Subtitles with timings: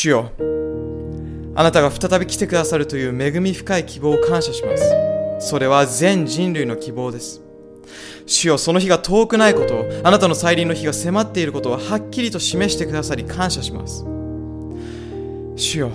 [0.00, 0.30] 主よ。
[1.56, 4.94] あなたが再び来てくださるという恵み深い希望を感謝します。
[5.40, 7.40] それは全人類の希望です。
[8.24, 14.04] 主よその日が遠くないことをあなたの再臨の日が迫っていることをはっきりと示してくださり感謝します。
[15.56, 15.90] 主よ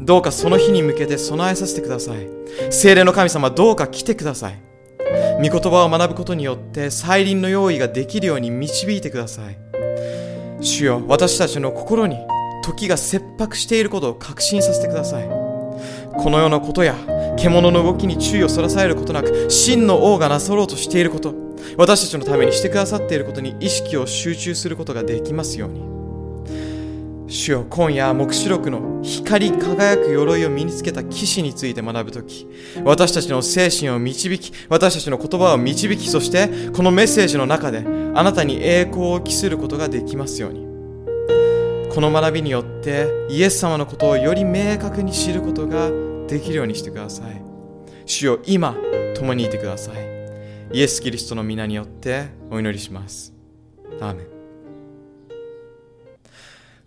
[0.00, 2.28] どうかその日に向けて備えさせてください。
[2.70, 4.58] 精霊の神様どうか来てください。
[5.36, 9.56] 御言葉を学ぶことによって再臨の用意ができるように導いてください。
[10.60, 12.18] 主よ私たちの心に
[12.66, 15.28] 時が切迫していることを確信させてください。
[15.28, 16.96] このようなことや
[17.36, 21.34] 獣の動きに注意をそらされることなく真の王がなさろうとしていること
[21.76, 25.96] 私たちのためにしてくださっていることに意識を集中することができますように。
[27.28, 32.46] 主よ今夜黙示録の光り輝く鎧を身につけた騎士について学ぶとき
[32.84, 40.66] 私たちの精神を導き私たちの言葉を導きそしてこのメッセージの中であなたに栄光を期することができますように。
[41.96, 45.88] この学びによってイエス様のことをより明確に知ることが
[46.28, 47.42] できるようにしてください
[48.04, 48.76] 主よ今
[49.14, 49.96] 共にいてください
[50.74, 53.32] イエス・キリストの皆によってお祈りします
[53.98, 54.26] アーメン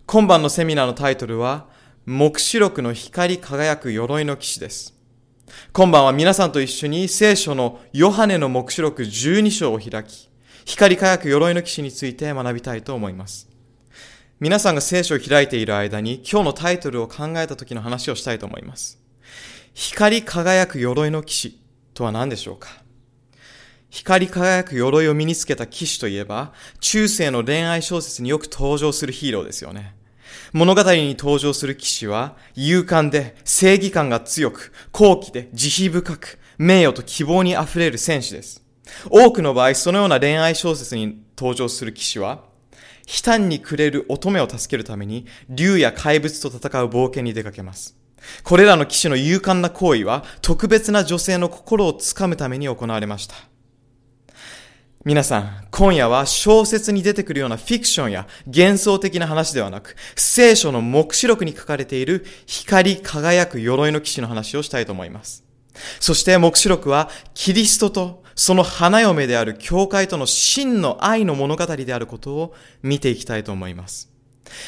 [0.06, 1.66] 今晩のセミナーのタイトルは、
[2.06, 4.96] 目視録の光り輝く鎧の騎士です。
[5.72, 10.28] 今晩は皆さんと一緒に聖書のヨハネの目視録12章を開き、
[10.64, 13.49] 光り輝く鎧の騎士について学びたいと思います。
[14.42, 18.98] 皆さんが聖書を開いている間に今日のタイトルを考えた時の話をしたいと思います。
[19.74, 21.60] 光り輝く鎧の騎士
[21.92, 22.70] とは何でしょうか？
[23.90, 29.94] 光り輝く鎧を身につけた騎士といえば、中世の恋愛小説によく登場するヒーローですよね。
[30.54, 38.64] 物語に登場する騎士は、勇敢で正義感が強く、高貴で慈悲深く、名誉と希望に溢れる戦士です。
[39.10, 42.48] 多くの場合、そのような恋愛小説に登場する騎士は、
[43.10, 47.96] 悲嘆に暮れる乙女を助けるために、竜や怪物と戦う冒険に出かけます。
[48.44, 53.34] これらの騎士の勇敢な行為は、特別な女性の心をつかむために行われました。
[55.04, 65.42] 皆さん、今夜は小説に出てくるようなフィクションや幻想的な話ではなく、聖書の目視録に書かれている光り輝く鎧の騎士の話をしたいと思います。
[65.98, 74.10] そして目視録はキリストとその花嫁である教会との真の愛の物語であることを見ていきたいと思います。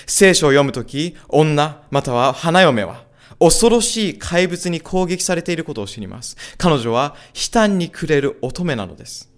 [0.06, 3.06] 聖書を読むとき、女または花嫁は
[3.40, 6.36] 恐ろしい怪物に攻撃されていることを知ります。
[6.58, 9.32] 彼女は悲嘆に暮れる乙女なのです。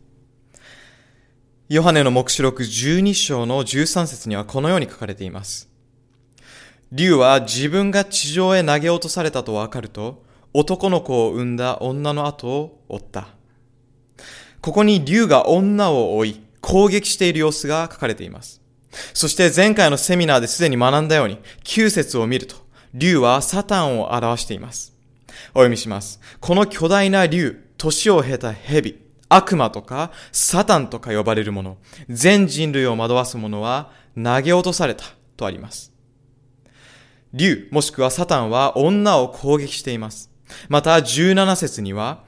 [1.69, 5.71] ヨハネの目視録12章の13節にはこのように書かれています。
[6.91, 13.29] 竜は自分が地上へ投げ落とされたとわかると、男の子を産んだ女の後を追った。
[14.65, 18.63] ここに竜が女を追い、攻撃している様子が書かれています。
[19.13, 22.57] そして前回のセミナーですでに学んだように、9節を見ると、
[22.95, 24.95] 竜はサタンを表しています。
[25.49, 26.19] お読みします。
[26.41, 31.77] この巨大な竜、年を経た蛇、悪魔とかサタンとか呼ばれるもの、
[32.09, 35.05] 全人類を惑わすものは投げ落とされた
[35.37, 35.93] とあります。
[37.35, 40.31] 竜もしくはサタンは女を攻撃しています。
[40.71, 42.25] また17節には、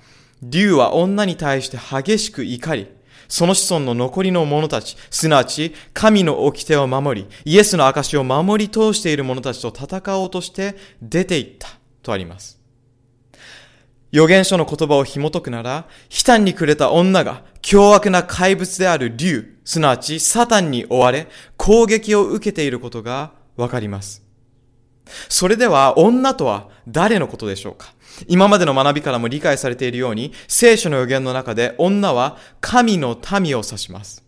[0.48, 2.88] 竜は女に対して激しく怒り、
[3.28, 11.68] その子孫の残りの者たち、すなわち神の掟を守り、イエスの証を守り通している者たちと戦おうとして出て行った
[12.02, 12.60] とあります。
[14.12, 21.26] 預言書の言葉を紐解くなら、悲嘆に暮れた女が凶悪な怪物である竜、すなわちサタンに追われ、
[21.56, 24.22] 攻撃を受けていることがわかります。
[25.28, 27.92] それでは女とは誰のことでしょうか？
[28.28, 34.24] 今までの学びからも理解されているように、聖書の予言の中で女は神の民を指します。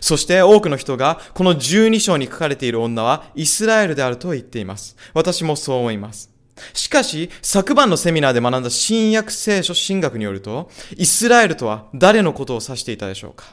[0.00, 4.96] そして多くの人がこの12章に書かれている女はイスラエルであると言っています。
[5.14, 6.30] 私もそう思います。
[6.74, 13.46] しかし、昨晩のセミナーで学んだ新約聖書神学によると、イスラエルとは誰のことを指していたでしょうか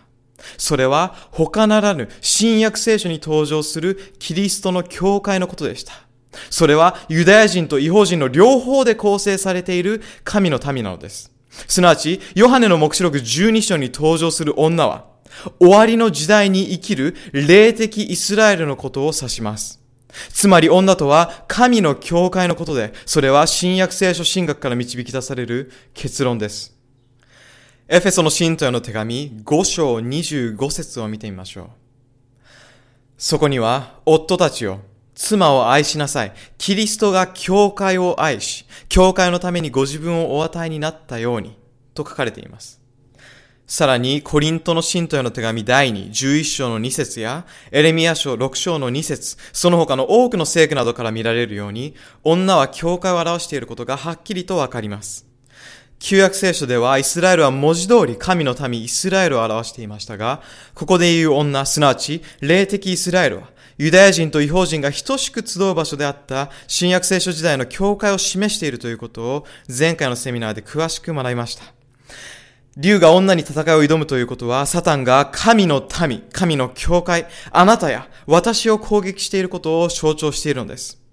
[0.57, 6.06] それは他ならぬ新約聖書に登場するキリストの教会のことでした。
[6.50, 11.31] それはユダヤ人と違法人の両方で構成されている神の民なのです。
[11.68, 15.06] すなわち、ヨハネの目視録12章に登場する女は、
[15.60, 19.80] 終わりの時代に生きる霊的イスラエルのことを指します。
[20.30, 26.75] つまり女とは神の教会のことで、それは新約聖書神学から導き出される結論です。
[27.88, 31.68] エフェソの信徒への手紙5章25節を見てみましょう。
[33.18, 34.80] そこには、夫たちを、
[35.18, 36.34] 妻を愛しなさい。
[36.60, 41.58] キリストが教会を愛し、教会のためにご自分をお与えになったように、
[41.96, 42.80] と書かれています。
[43.66, 55.26] さらに、コリントの信徒への手紙第2、11章の2節や、エレミア書6章の2節その他の多くの聖句などから見られるように、女は教会を表していることがはっきりとわかります。
[55.99, 60.41] 旧約聖書では、イスラエルは文字通り神の民イスラエルを表していましたが、
[60.75, 71.63] ここで言う女、すなわち、霊的イスラエルは、ユダヤ人と違法人が等しく集う場所であった新約聖書時代の教会を示しているということを前回のセミナーで詳しく学びました。
[72.75, 81.06] 竜が女に戦いを挑むということは、サタンが神の民、神の教会、あなたや私を攻撃していることを象徴しているのです。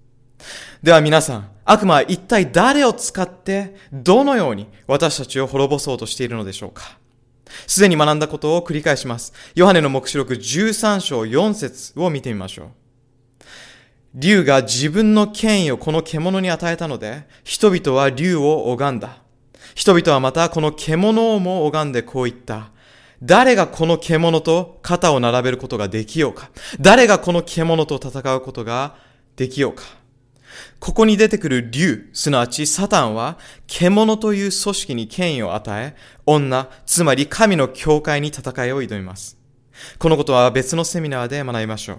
[0.83, 6.99] では皆さん、悪魔は一体誰を使って、どのように私たちを滅ぼそうとしているのでしょうか？
[7.67, 9.33] すでに学んだことを繰り返します。
[9.55, 12.67] ヨハネの目視録13章4節を見てみましょう。
[14.13, 19.17] 竜が自分の権威をこの獣に与えたので、人々は竜を拝んだ。
[19.73, 22.71] 人々はまたこの獣をも拝んでこう言った。
[23.23, 26.49] 誰がこの獣と肩を並べることができようか？
[26.79, 28.95] 誰がこの獣と戦うことが
[29.35, 29.83] できようか？
[30.79, 33.37] ここに出てくる竜、すなわちサタンは、
[33.67, 39.37] 獣という組織に権威を与え、女、つまり神の教会に戦いを挑みます。
[39.99, 41.93] このことは別のセミナーで学びましょ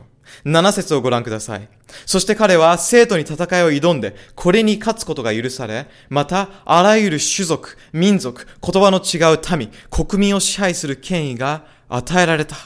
[0.44, 0.48] う。
[0.48, 1.68] 7節をご覧ください。
[2.04, 12.56] そして彼は生徒に戦いを挑んで、これに勝つことが許され、また、あらゆる種族、民族、言葉の違う民、国民を支配する権威が与えられた、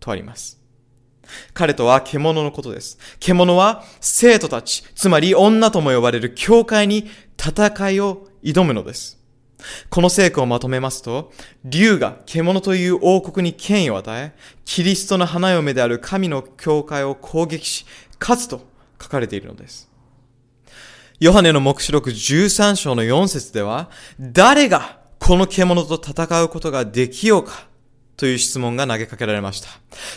[0.00, 0.63] とあります。
[1.52, 2.98] 彼とは獣のことです。
[3.20, 9.18] 獣は生徒たち、つまり女とも呼ばれる教会に戦いを挑むのです。
[9.88, 11.32] この聖句をまとめますと、
[11.64, 14.32] 竜が獣という王国に権威を与え、
[14.64, 17.86] キリストの花嫁である神の教会を攻撃し、
[18.20, 18.66] 勝つと
[19.00, 19.90] 書かれているのです。
[21.20, 23.90] ヨハネの目視録13章の4節では、
[24.20, 27.66] 誰がこの獣と戦うことができようか
[28.16, 29.68] という質問が投げかけられました。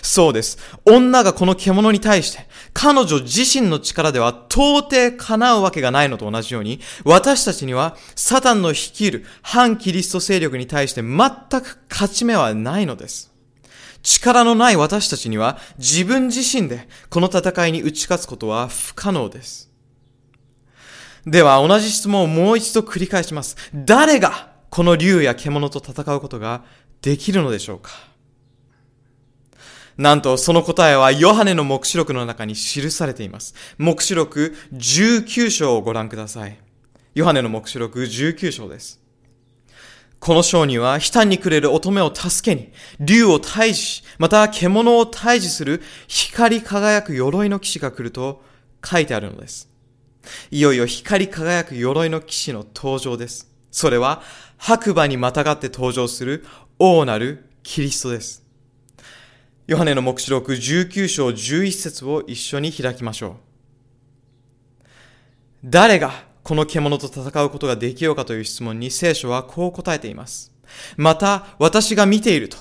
[0.01, 0.57] そうです。
[0.85, 11.17] 女がこの獣に対して、彼女自身の力では到底叶うわけがないのと同じように、私たちにはサタンの率いる反キリスト勢力に対して全
[11.61, 13.31] く勝ち目はないのです。
[14.03, 19.69] 力のない私たちには自分自身でこの戦いに打ち勝つことは不可能です。
[21.25, 23.57] では同じ質問をもう一度繰り返します。
[23.73, 26.63] 誰がこの竜や獣と戦うことが
[27.01, 27.91] できるのでしょうか？
[29.97, 33.55] なんとその答えはヨハネの目視録の中に記されています。
[33.77, 36.59] 目視録19章をご覧ください。
[37.15, 39.01] ヨハネの目視録19章です。
[40.19, 48.43] この章には、悲嘆に暮れる乙女を助けに、竜を退治し、また獣を退治する光り輝く鎧の騎士が来ると
[48.83, 49.69] 書いてあるのです。
[50.51, 53.49] いよいよ光り輝く鎧の騎士の登場です。
[53.69, 54.23] それは
[54.57, 56.43] 白馬にまたがって登場する
[56.79, 58.45] 王なるキリストです。
[59.65, 63.37] ヨハネの目視録19章11節を一緒に開きましょ
[64.83, 64.87] う。
[65.65, 66.11] 誰が
[66.43, 70.53] この獣と戦うことができようかという質問に聖書はこう答えています。
[70.97, 72.57] また私が見ていると、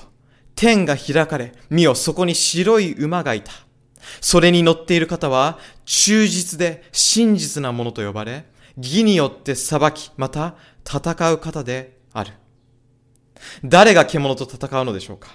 [0.55, 3.51] 天が開かれ、見よそこに白い馬がいた。
[4.19, 8.45] それに乗っている方は忠実で真実なものと呼ばれ、
[8.77, 12.31] 義によって裁き、また戦う方である。
[13.63, 15.29] 誰が獣と戦うのでしょうか？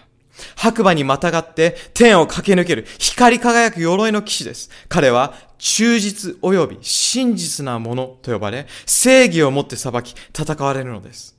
[0.57, 4.71] 白馬にまたがって天を駆け抜ける光り輝く鎧の騎士です。
[4.89, 11.37] 彼は忠実及び真実なものと呼ばれ、正義をもって裁き戦われるのです。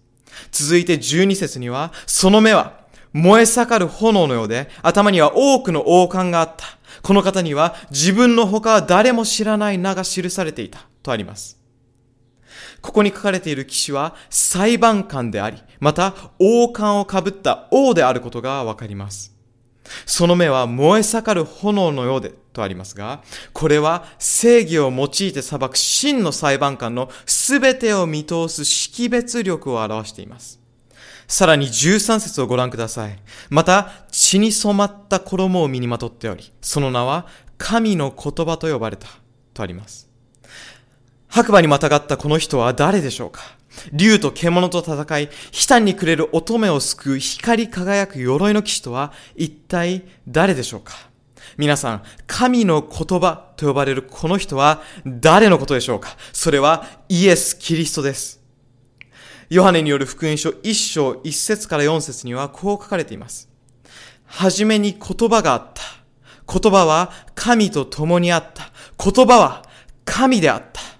[0.51, 6.65] 続いて12節には、その目は燃え盛る炎のようで、頭には多くの王冠があった。
[7.01, 11.59] この方には自分の他は誰も知らない名が記されていたとあります。
[12.83, 19.35] ここに書かれている騎士は裁判官であり、また王冠をかぶった王であることがわかります。
[20.05, 23.23] その目は燃え盛る炎のようでとありますが、
[23.53, 30.59] これは正義を用いて裁く真の裁判官の全てを見通す識別力を表しています。
[31.27, 33.17] さらに13節をご覧ください。
[33.49, 39.07] また、血に染まった衣を身にまとっており、その名は神の言葉と呼ばれた
[39.53, 40.12] とあります。
[41.33, 43.41] 白馬にまたがったこの人は誰でしょうか？
[43.91, 45.29] 竜と獣と戦い、悲
[45.67, 50.93] 嘆に暮れる乙女を救う光り輝く鎧の騎士とは一体誰でしょうか？
[51.57, 56.15] 皆さん、神の言葉と呼ばれるこの人は誰のことでしょうか？
[56.33, 58.39] それはイエス・キリストです。
[59.49, 63.49] ヨハネによる福音書1章1節から4節にはこう書かれています。
[64.25, 65.81] はじめに言葉があった。
[66.59, 68.71] 言葉は神と共にあった。
[69.03, 69.63] 言葉は
[70.05, 70.92] 神であった。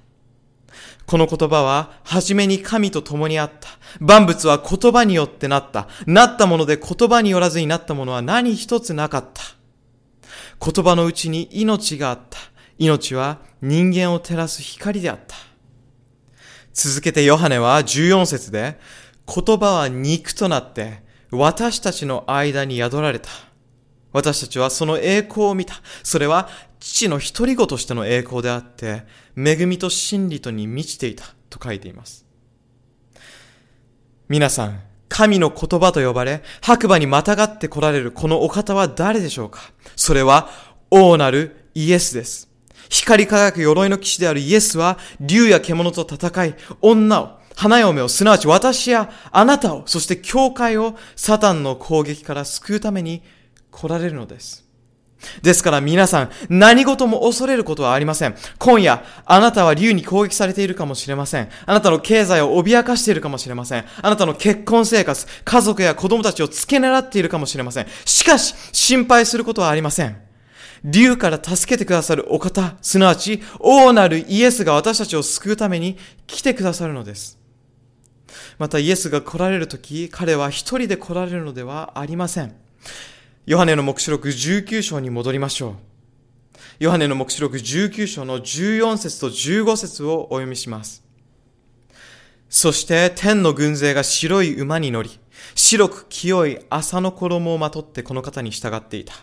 [1.05, 3.69] この言葉は、はじめに神と共にあった。
[3.99, 5.87] 万物は言葉によってなった。
[6.05, 9.41] なったもので言葉によらずになったものは何一つなかった。
[10.65, 12.37] 言葉のうちに命があった。
[12.77, 15.35] 命は人間を照らす光であった。
[16.73, 18.79] 続けてヨハネは14節で、
[19.27, 23.29] 言葉は肉となって私たちの間に宿られた。
[24.11, 25.75] 私たちはその栄光を見た。
[26.03, 26.47] それは
[26.85, 29.05] 父の独り子としての栄光であって、
[29.37, 32.25] 恵みと真理とに満ちていたと書いています。
[34.27, 39.61] 皆さん、神の言葉と呼ばれ、白馬にまたがって来られるこのお方は誰でしょうか？
[39.95, 40.49] それは
[40.91, 42.49] 王なるイエスです。
[42.89, 53.23] 光り輝く鎧の騎士であるイエスは、竜や獣と戦い、女を、花嫁を、すなわち私やあなたを、そして教会をサタンの攻撃から救うために
[53.71, 54.62] 来られるのです。
[55.41, 58.35] ですから皆さん、何事も恐れることはありません。
[58.57, 61.49] 今夜、あなたは竜に攻撃されているかもしれません。
[61.65, 63.85] あなたの経済を脅かしているかもしれません。
[64.01, 67.87] あなたの結婚生活、家族や子供たちを付け狙っているかもしれません。
[68.05, 70.17] しかし、心配することはありません。
[70.83, 77.39] 竜から助けてくださるお方、すなわち王なるイエスが私たちを救うために来てくださるのです。
[78.57, 82.55] またイエスが来られるとき、彼は一人で来られるのではありません。
[83.45, 85.73] ヨハネの目視録19章に戻りましょう。
[86.79, 91.03] ヨハネの目視録19章の14節と15節をお読みします。
[92.47, 95.19] そして天の軍勢が白い馬に乗り、
[95.55, 99.13] 白く清い朝の衣をまとってこの方に従っていた。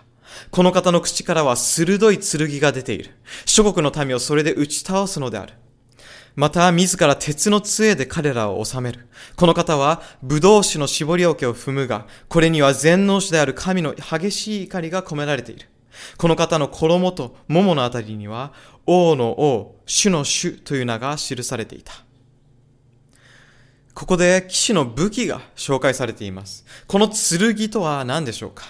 [0.50, 3.12] この方の口からは鋭い剣が出ている。
[3.47, 5.55] 諸国の民をそれで打ち倒すのである。
[6.40, 9.09] また、自ら鉄の杖で彼らを治める。
[9.37, 15.68] この方は、葡萄酒の絞り桶を踏むが、これには全能種である神の激しい怒りが込められている。
[16.16, 18.54] この方の衣と桃のあたりには、
[18.87, 21.92] 王の王、主の主という名が記されていた。
[23.92, 26.64] ここで騎士の武器が紹介されています。
[26.87, 28.64] この剣とは何でしょうか？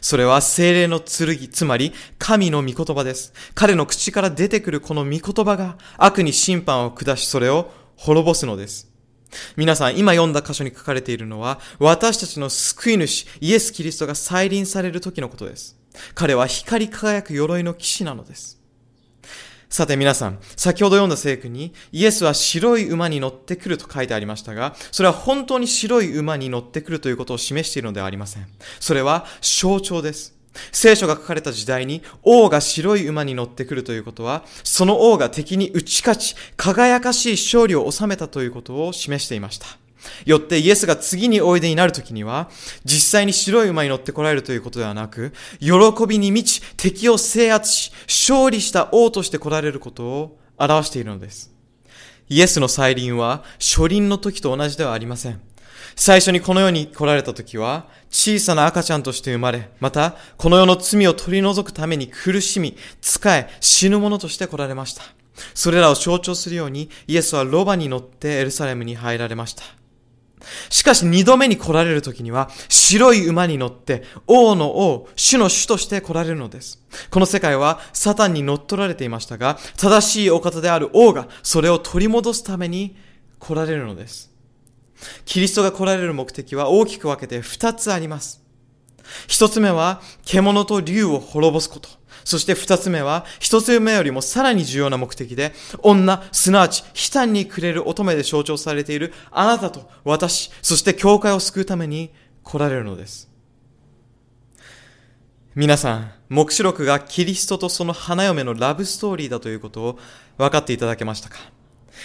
[0.00, 3.32] それは精霊の剣、つまり神の御言葉です。
[3.54, 8.88] 彼の口から出てくるこの御言葉が悪に審判を下しそれを滅ぼすのです。
[9.56, 15.76] 皆さん、今読んだ箇所に書かれているのは、私たちの救い主、イエス・キリストが再臨される時のことです。
[16.14, 18.57] 彼は光り輝く鎧の騎士なのです。
[19.70, 28.46] さて皆さん、先ほど読んだ聖句に、イエスは白い馬に乗ってくると書いてありましたが、それは本当に白い馬に乗ってくるということを示しているのではありません。
[28.80, 30.34] それは象徴です。
[30.72, 39.66] 聖書が書かれた時代に王が白い馬に乗ってくるということは、その王が敵に打ち勝ち、輝かしい勝利を収めたということを示していました。
[40.24, 42.50] よってイエスが次においでになるときには、
[42.84, 45.70] 実際に白い馬に乗って来られるということではなく、喜
[46.06, 51.52] びに満ち、敵を制圧し、勝利した王として来られることを表しているのです。
[52.28, 55.40] イエスの再臨は、初臨の時と同じではありません。
[55.96, 65.02] 最初にこの世に来られた時は、小さな赤ちゃんとして生まれ、また、この世の罪を取り除くために苦しみ、仕え、死ぬ者として来られました。
[65.54, 69.77] それらを象徴するように、イエスはロバに乗ってエルサレムに入られました。
[70.70, 76.82] しかし二度目に来られる時には白い馬に乗って王の王、主の主として来られるのです。
[77.10, 82.96] この世界はサタンに乗っ取られていましたが、正しいお方である王がそれを取り戻すために
[83.38, 84.30] 来られるのです。
[85.24, 88.42] キリストが来られる目的は大きく分けて二つあります。
[89.26, 91.97] 一つ目は獣と竜を滅ぼすこと。
[92.28, 102.12] そして二つ目は、一つ目よりもさらに重要な目的で、女、すなわち、悲嘆にくれる乙女で象徴されているあなたと私、そして教会を救うために
[102.44, 103.30] 来られるのです。
[105.54, 109.98] 皆さん、目視録がキリストとその花嫁のラブストーリーだということを
[110.36, 111.38] 分かっていただけましたか？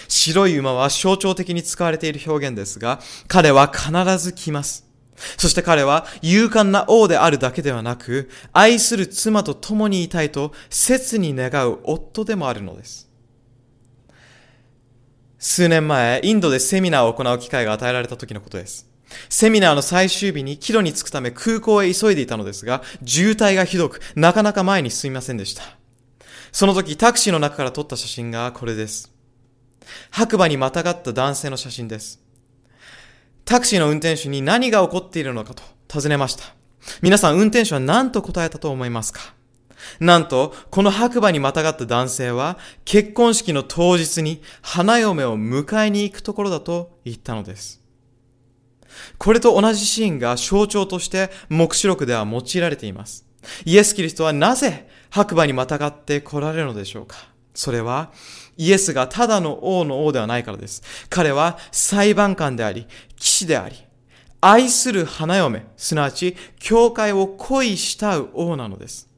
[0.08, 4.86] 白い馬は象徴的に使われている表現ですが、彼は必ず来ます。
[5.36, 13.10] そして彼は勇敢な王であるだけではなく、愛する妻と共にいたいと切に願う夫でもあるのです。
[15.38, 18.88] 数年前、インドでセミナーを行う機会が与えられた時のことです。
[19.28, 25.62] セミナーの最終日に帰路に着くため空港へ急いでいたのですが、渋滞がひどく、なかなか前に進みませんでした。
[26.50, 29.12] その時タクシーの中から撮った写真がこれです。
[30.10, 32.23] 白馬にまたがった男性の写真です。
[33.44, 36.44] タクシーの運転手に何が起こっているのかと尋ねました。
[37.02, 39.20] 皆さん運転手は何と答えたと思いますか？
[40.00, 47.82] なんと、この白馬にまたがった男性は、結婚式の当日に花嫁を迎えに行くところだと言ったのです。
[49.18, 53.26] これと同じシーンが象徴として目視録では用いられています。
[53.66, 57.16] イエス・キリストはなぜ白馬にまたがって来られるのでしょうか？
[57.54, 58.10] それは、
[58.56, 60.82] イエスがただの王の王ではないからです。
[61.08, 63.76] 彼は裁判官であり、騎士であり、
[64.40, 69.08] 愛する花嫁、すなわち、教会を恋したう王なのです。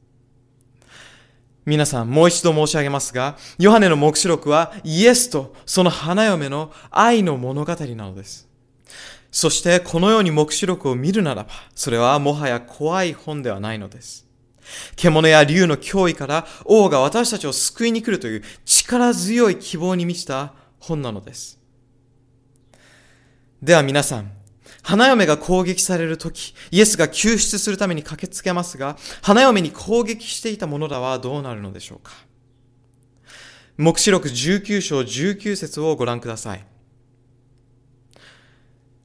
[1.65, 8.47] 皆さん、もう一度申し上げますが、ヨハネの目視録はイエスとその花嫁の愛の物語なのです。
[9.31, 14.26] そしてこのように目視録を見るならば、それはもはや怖い本ではないのです。
[14.95, 21.59] 獣や竜の脅威から王が私たちを救いに来るという力強い希望に満ちた本なのです。
[23.61, 24.31] では皆さん、
[24.83, 32.13] 花嫁が攻撃されるとき、イエスが救出するために駆けつけますが、花嫁に攻撃していた者らはどうなるのでしょうか
[33.77, 36.65] 目視録19章19節をご覧ください。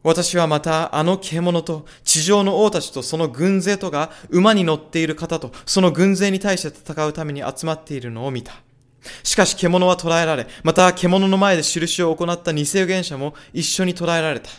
[0.03, 8.53] 私はまたあの獣と地上の王たちとその軍勢とが馬に乗っている方とその軍勢に対して戦うために集まっているのを見た。
[9.23, 14.51] しかし獣は捕らえられ、また獣の前で印を行った偽預言者も一緒に捕らえられた。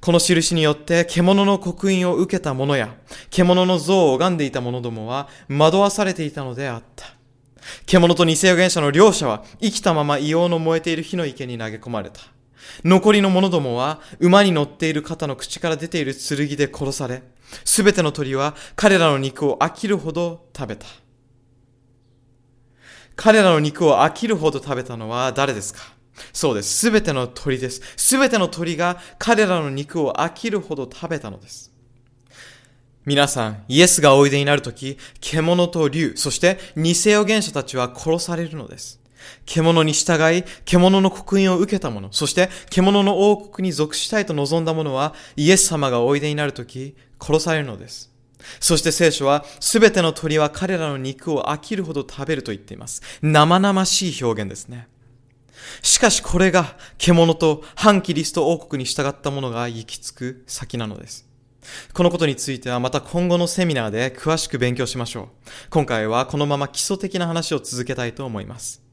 [0.00, 2.94] この印によって獣の刻印を受けた者や、
[3.30, 7.06] 獣の像を拝んでいた者どもは惑わされていたのであった。
[7.86, 12.20] 獣と偽預言者の両者は生きたまま硫黄の燃えている火の池に投げ込まれた。
[12.84, 17.22] 残りの者どもは馬に乗っている方の口から出ている剣で殺され、
[17.64, 20.86] すべての鳥は彼らの肉を飽きるほど食べた。
[23.16, 25.80] 彼らの肉を飽きるほど食べたのは誰ですか？
[26.32, 26.74] そうです。
[26.76, 27.80] すべての鳥です。
[27.96, 31.72] すべての鳥が彼らの肉を飽きるほど食べたのです。
[33.06, 38.99] 皆さん、イエスがおいでになるとき、獣と竜、そして偽預言者たちは殺されるのです。
[39.46, 48.10] 獣に従い、獣の刻印を受けた者、そして獣の王国に属したいと望んだ者は、イエス様がおいでになるとき、殺されるのです。
[48.58, 53.02] そして聖書は、すべての鳥は彼らの肉を飽きるほど食べると言っています。
[53.22, 54.88] 生々しい表現ですね。
[55.82, 61.28] しかしこれが獣と反キリスト王国に従った者が行き着く先なのです。
[61.92, 65.28] このことについてはまた今後のセミナーで詳しく勉強しましょう。
[65.70, 68.89] 今回はこのまま基礎的な話を続けたいと思います。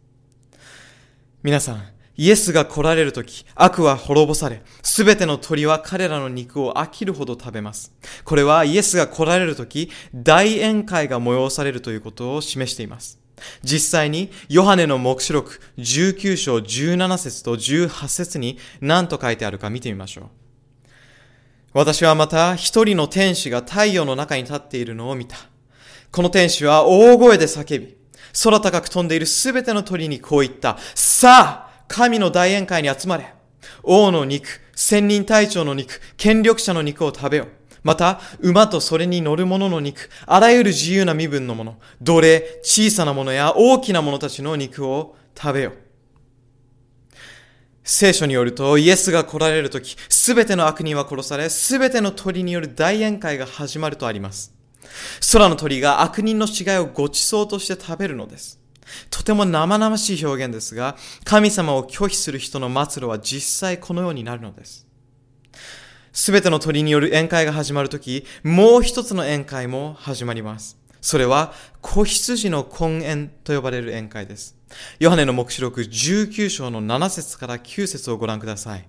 [1.43, 1.83] 皆さん、
[2.15, 7.93] イエスが来られるとき、悪は滅ぼされ、すべての鳥は彼らの肉を飽きるほど食べます。
[8.23, 13.19] これはイエスが来られるとき、大宴会が催されるということを示しています。
[13.61, 20.25] 実際に、ヨハネの目視録19章17節と18節に何と書いてあるか見てみましょう。
[21.73, 25.37] 私はまた一人の天使が太陽の中に立っているのを見た。
[26.11, 27.96] この天使は大声で叫び、
[28.43, 30.77] 空高く飛んでいるすべての鳥にこう言った。
[30.93, 33.33] さあ、神の大宴会に集まれ。
[33.83, 37.47] 王の肉、千人隊長の肉、権力者の肉を食べよ。
[37.83, 45.71] また、馬とそれに乗る者の肉、あらゆる自由な身分のもの、奴隷、小さなものや大きな者たちの肉を食べよ。
[47.83, 54.56] 聖書によると、イエスが来られるとき、すべての悪人は殺され、すべての鳥による大宴会が始まるとあります。
[55.31, 58.59] 空の鳥が悪人の死骸をごちそうとして食べるのです。
[59.09, 64.87] とても生々しい表現ですが、神様を拒否する人の末路は実際このようになるのです。
[66.13, 70.77] すべての鳥による宴会が始まるとき、もう一つの宴会も始まります。
[71.01, 74.57] それは、子羊の婚宴と呼ばれる宴会です。
[74.99, 78.87] ヨハネの目視録19章の7節から9節をご覧ください。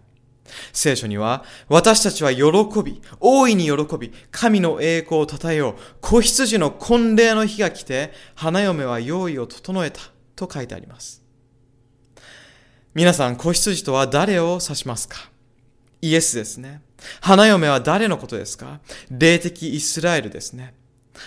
[0.72, 2.42] 聖書には、私たちは喜
[2.82, 5.74] び、大いに喜び、神の栄光を称えよう。
[6.00, 10.00] 子羊の婚礼の日が来て、花嫁は用意を整えた。
[10.36, 11.22] と書いてあります。
[12.94, 15.30] 皆さん、子羊とは誰を指しますか？
[16.00, 16.80] イエスですね。
[17.20, 18.78] 花嫁は誰のことですか？
[19.10, 20.74] 霊的イスラエルですね。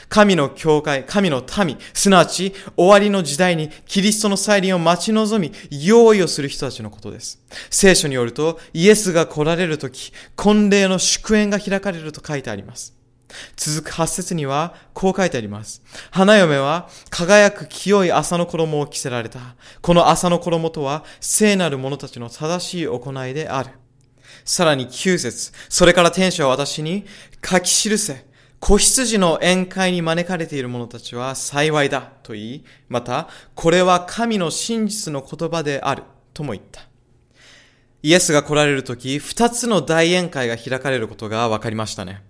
[0.10, 5.54] 神の教会、神の民、すなわち終わりの時代にキリストの再臨を待ち望み、
[5.86, 7.42] 用意をする人たちのことです。
[7.70, 12.96] 聖書によると、イエスが来られるとき、婚礼の祝宴が開かれると書いてあります。
[13.56, 15.82] 続く8節には、こう書いてあります。
[16.12, 19.40] 花嫁は、輝く清い朝の衣を着せられた。
[19.82, 23.72] この朝の衣とは、聖なる者たちの正しい行いである。
[24.46, 27.06] さらに9節それから天使は私に
[27.44, 28.26] 書き記せ。
[28.62, 36.84] 子羊の宴会に招かれている者たちは幸いだと言い、また、これは神の真実の言葉であるとも言った。
[38.04, 42.22] イエスが来られるとき、二つの大宴会が開かれることが分かりましたね。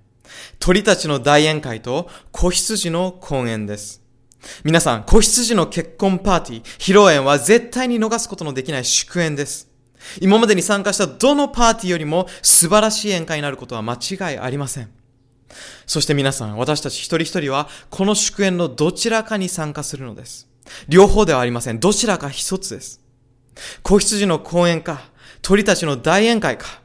[0.57, 4.01] 鳥たちの大宴会と子羊の婚宴です。
[4.63, 9.67] 皆さん、子羊の結婚パーティー、披露宴は絶対に逃すことのできない祝宴です。
[10.21, 15.00] 今までに参加したどのパーティーよりも素晴らしい宴会になることは間違いありません。
[15.85, 20.47] そして皆さん、私たち一人一人はこの祝宴のどちらかに参加するのです。
[20.87, 21.79] 両方ではありません。
[21.79, 23.01] どちらか一つです。
[23.83, 25.01] 子羊の公園か、
[25.41, 26.81] 鳥たちの大宴会か。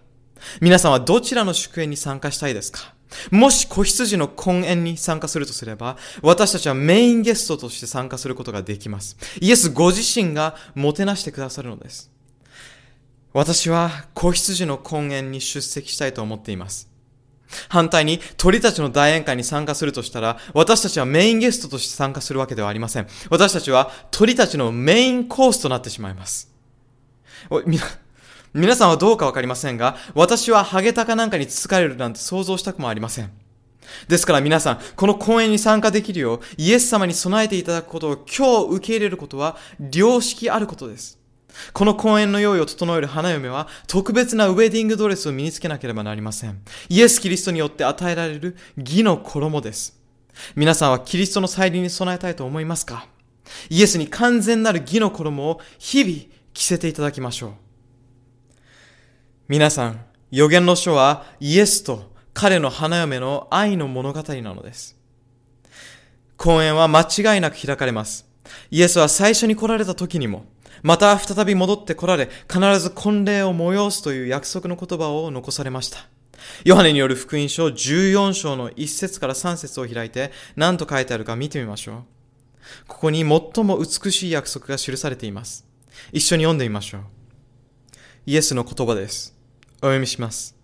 [0.61, 2.95] 皆さんはどちらの祝宴に参加したいですか？
[3.31, 9.17] もし子羊の婚宴に参加するとすれば、私たちはメインゲストとして参加することができます。
[9.41, 12.11] イエスご自身がもてなしてくださるのです。
[13.33, 16.89] 私は子羊の婚宴に出席したいと思っています。
[17.69, 23.07] 反対に鳥たちの大宴会に参加するとしたら、私たちはメインゲストとして参加するわけではありません。
[23.31, 26.53] 私たちは鳥たちのメインコースとなってしまいます。
[28.55, 33.31] 皆さんはどうかわかりませんが、私はハゲタカなんかにつつかれるなんて想像したくもありません。
[34.09, 39.57] ですから皆さん、この公演に参加できるよう、イエス様に備えていただくことを今日受け入れることは、
[39.93, 41.19] 良識あることです。
[41.73, 46.61] この公演の用意を整える花嫁は、特別なウェディングドレスを身につけなければなりません。
[46.89, 49.99] イエス・キリストによって与えられる義の衣です。
[50.55, 53.07] 皆さんはキリストの再臨に備えたいと思いますか？
[53.71, 57.53] イエスに完全なる義の衣を日々着せていただきましょう。
[59.49, 64.97] 皆さん、予言の書はイエスと彼の花嫁の愛の物語なのです。
[66.37, 68.27] 公演は間違いなく開かれます。
[68.71, 70.45] イエスは最初に来られた時にも、
[70.83, 76.07] また再び戻って来られ、必ず婚礼を催すという約束の言葉を残されました。
[76.65, 82.03] ヨハネによる福音書14章の1節から3節を開いて何と書いてあるか見てみましょう。
[82.87, 85.67] ここに最も美しい約束が記されています。
[86.13, 87.01] 一緒に読んでみましょう。
[88.27, 89.35] イエスの言葉です。
[89.77, 90.57] お読みします。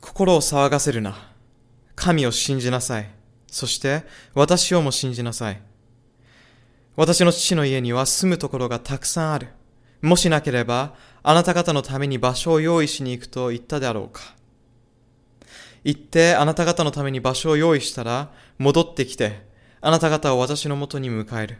[0.00, 1.32] 心を騒がせるな。
[1.96, 3.10] 神を信じなさい。
[3.48, 5.60] そして私をも信じなさい。
[6.96, 9.48] 私の父の家には住むところがたくさんある。
[10.00, 14.34] もしなければ、あなた方のために場所を用意しに行くと言ったであろうか。
[15.84, 19.46] 行ってあなた方のために場所を用意したら、戻ってきて、
[19.80, 21.58] あなた方を私のもとに迎える。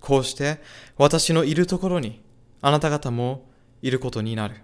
[0.00, 0.60] こうして、
[0.96, 2.22] 私のいるところに、
[2.62, 3.50] あなた方も
[3.82, 4.54] いることになる。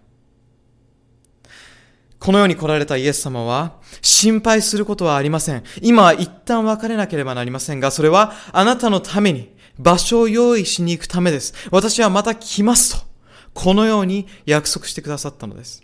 [2.19, 5.65] この世に来られたイエス様は、心配することはありません。
[5.83, 11.55] 今は一旦別れなければなりませんが、それはあなたのために場所を用意しに行くためです。
[11.71, 13.07] 私はまた来ますと、
[13.55, 15.83] このように約束してくださったのです。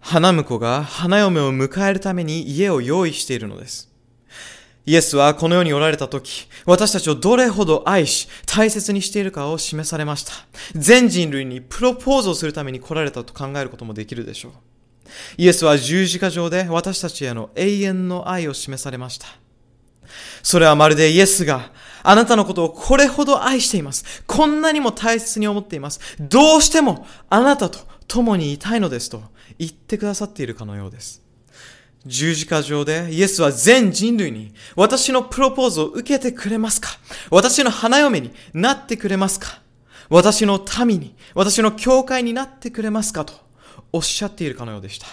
[0.00, 3.90] 花婿が花嫁を迎えるために家を用意しているのです。
[4.84, 10.32] イエスはこの世におられた時、私たちをどれほど愛し、大切にしているかを示されました。
[10.76, 14.52] 全人類にプロポーズをするために来られたと考えることもできるでしょう。
[15.38, 19.26] イエスは十字架上で私たちへの永遠の愛を示されました。
[20.44, 21.72] それはまるでイエスが
[22.08, 24.22] あなたのことをこれほど愛しています。
[24.26, 26.00] こんなにも大切に思っています。
[26.20, 29.22] どうしてもあなたと共にいたいのですと
[29.58, 31.22] 言ってくださっているかのようです。
[32.06, 36.90] 十字架上でイエスは全人類に私のプロポーズを受けてくれますか？
[37.30, 39.60] 私の花嫁になってくれますか？
[40.08, 43.24] 私の民に、私の教会になってくれますか？
[43.24, 43.34] と
[43.92, 45.08] おっしゃっているかのようでした。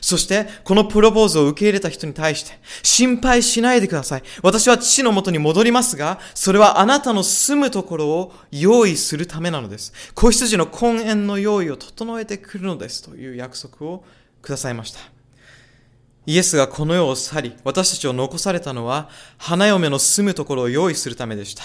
[0.00, 4.22] そして、このプロポーズを受け入れた人に対して、心配しないでください。
[4.42, 9.92] 私は父のもとに戻りますが、それはあなたの住むところを用意するためなのです。
[10.14, 14.04] 子羊の婚宴の用意を整えてくるのですという約束を
[14.42, 15.00] くださいました。
[16.26, 21.62] イエスがこの世を去り、私たちを残されたのは、花嫁の住むところを用意するためでした。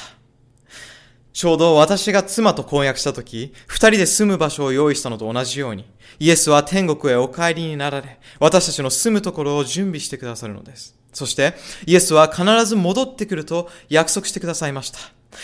[1.33, 5.85] ちょうど私が妻と婚約した時、二人で住む場所を用意したのと同じように、
[6.19, 10.95] イエスは天国へお帰りになられ、私たちの住むところを準備してくださるのです。
[11.13, 11.53] そして、
[11.85, 14.99] イエスは必ず戻ってくると約束してくださいました。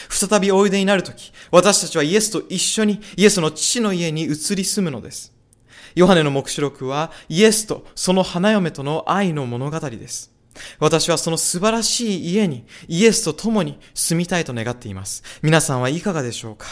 [0.10, 5.34] 再びおいでになるとき、私たちはイエスと一緒にイエスの父の家に移り住むのです。
[5.96, 10.37] ヨハネの目視録はイエスとその花嫁との愛の物語です。
[10.80, 15.24] 私はその素晴らしい家にイエスと共に住みたいと願っています。
[15.42, 16.68] 皆さんはいかがでしょうか？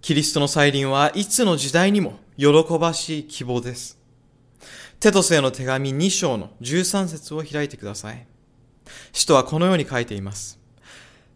[0.00, 3.98] キリストの再臨はいつの時代にも喜ばしい希望です。
[5.00, 8.26] テトスへの手紙2章の13節を開いてください。
[9.12, 10.58] 使徒はこのように書いています。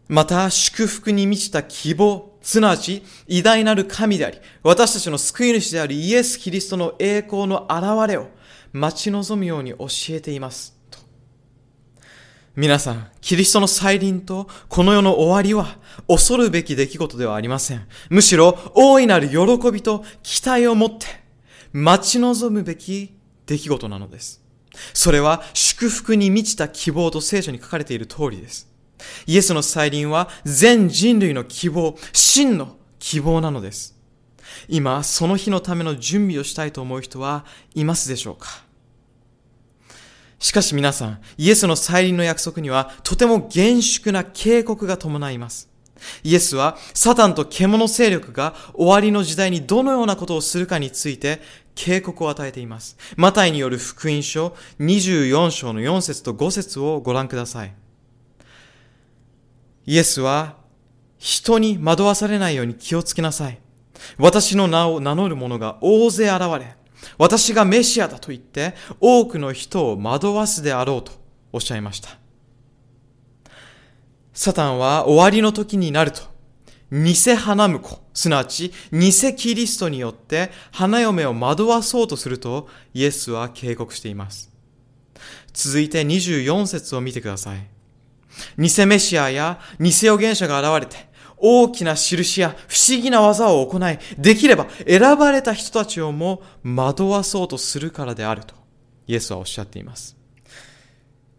[0.07, 8.29] また祝福に満ちた希望、すなわち偉大なる神であり、私たちの救い主であるイエス・キリストの栄光の現れを
[8.73, 10.78] 待ち望むように教えています。
[12.59, 15.77] 皆さん、キリストの再臨とこの世の終わりは
[16.09, 17.87] 恐るべき出来事ではありません。
[18.09, 21.05] むしろ大いなる喜びと期待を持って
[21.71, 24.43] 待ち望むべき出来事なのです。
[24.93, 28.69] それは祝福に満ちた希望と聖書に書かれている通りです。
[29.25, 33.97] イエスの再臨は全人類の希望、真の希望なのです。
[34.67, 38.65] 今、その日のための準備をしたいと思う人はいますでしょうか？
[40.39, 45.69] しかし皆さん、イエスの再臨の約束にはとても厳粛な警告が伴います。
[46.23, 51.41] イエスはサタンと獣勢力が終わりの時代にどのようなことをするかについて
[51.75, 52.97] 警告を与えています。
[53.17, 57.73] マタイによる福音書24章の4節と5節をご覧ください。
[59.85, 60.55] イエスは
[61.17, 63.59] 人に惑わされないように気をつけなさい。
[64.17, 66.75] 私の名を名乗る者が大勢現れ、
[67.17, 71.11] 私がメシアだと言って多くの人を惑わすであろうと
[71.51, 72.09] おっしゃいました。
[74.33, 76.21] サタンは終わりの時になると、
[76.91, 84.49] 偽花婿、すなわち偽キリストによって花嫁を惑わそうとするとイエスは警告しています。
[85.53, 87.67] 続いて24節を見てください。
[88.57, 91.08] 偽メシアや偽預言者が現れて、
[91.41, 98.55] 大きな印や不思議な技を行い、できれば選ばれた人たちをも惑わそうとするからであると、
[99.07, 100.17] イエスはおっしゃっています。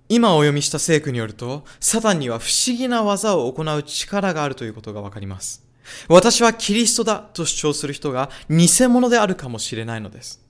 [0.08, 5.64] 今お読みした聖句によると、サタンには不思議な技を行う力があるということがわかります。
[6.08, 10.40] 私はキリストだと主張する人が偽物であるかもしれないのです。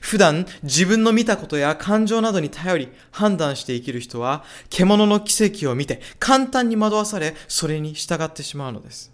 [0.00, 9.12] 普段自分の見たことや感情などに頼り判断して生きる人は獣の奇跡を見て簡単に惑わされそれに従ってしまうのです。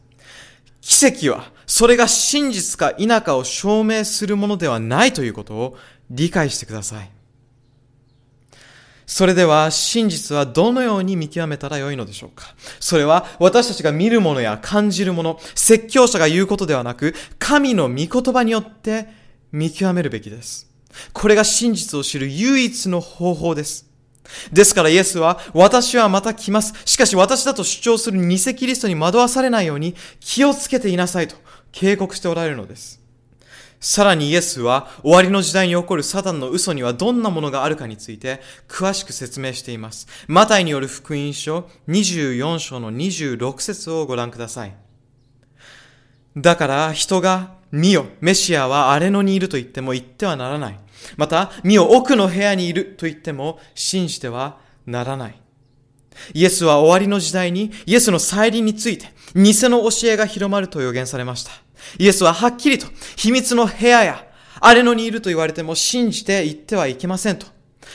[0.80, 5.76] 奇跡はそれが真実か否かを証明するものではないということを
[6.10, 7.10] 理解してください。
[9.06, 19.21] それでは真実はどのように見極めたらよいのでしょうかそれは私たちが見るものや感じるもの、説教者が言うことではなく、神の御言葉によって
[19.52, 20.68] 見極めるべきです。
[21.12, 23.86] これが真実を知る唯一の方法です。
[24.52, 26.74] ですからイエスは、私はまた来ます。
[26.84, 31.36] しかし私だと主張する偽キリストに惑わされないように気をつけていなさいと
[31.72, 33.00] 警告しておられるのです。
[33.80, 40.06] さらにイエスは終わりの時代に起こるサタンの嘘にはどんなものがあるかについて詳しく説明しています。
[40.28, 44.91] マタイによる福音書24章の26節をご覧ください。
[46.36, 50.78] だから人が見よ、メシアは荒れ野にいると言っても言ってはならない。
[51.16, 55.42] また、見よ、奥の部屋にいると言っても信じてはならない。
[56.34, 61.52] イエスは終わりの時代にイエスの再臨について偽の教えが広まると予言されました。
[61.98, 64.26] イエスははっきりと秘密の部屋や
[64.60, 67.46] 荒れ野にいると言われても信じて言ってはいけませんと。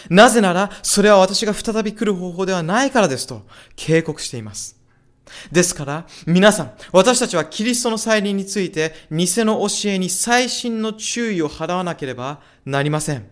[0.09, 3.45] なぜならそれは私が再び来る方法ではないからですと
[3.75, 4.76] 警告しています。
[5.51, 13.27] ですから、皆さん、私たちはキリストの再臨について、偽の教えに細心の注意を払わなければなりません。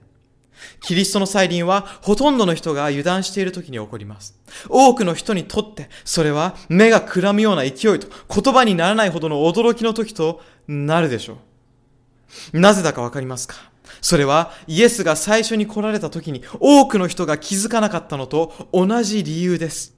[0.81, 4.39] キリストの再臨は、ほとんどの人が油断している時に起こります。
[4.69, 11.39] 多くの人にとって、それは目がくらむような勢いと、言葉にならないほどの驚きの時となるでしょ
[12.53, 12.60] う。
[12.60, 13.55] なぜだかわかりますか？
[14.01, 19.94] それはイエスが最初に来られた時に多くの人が気づかなかったのと同じ理由です。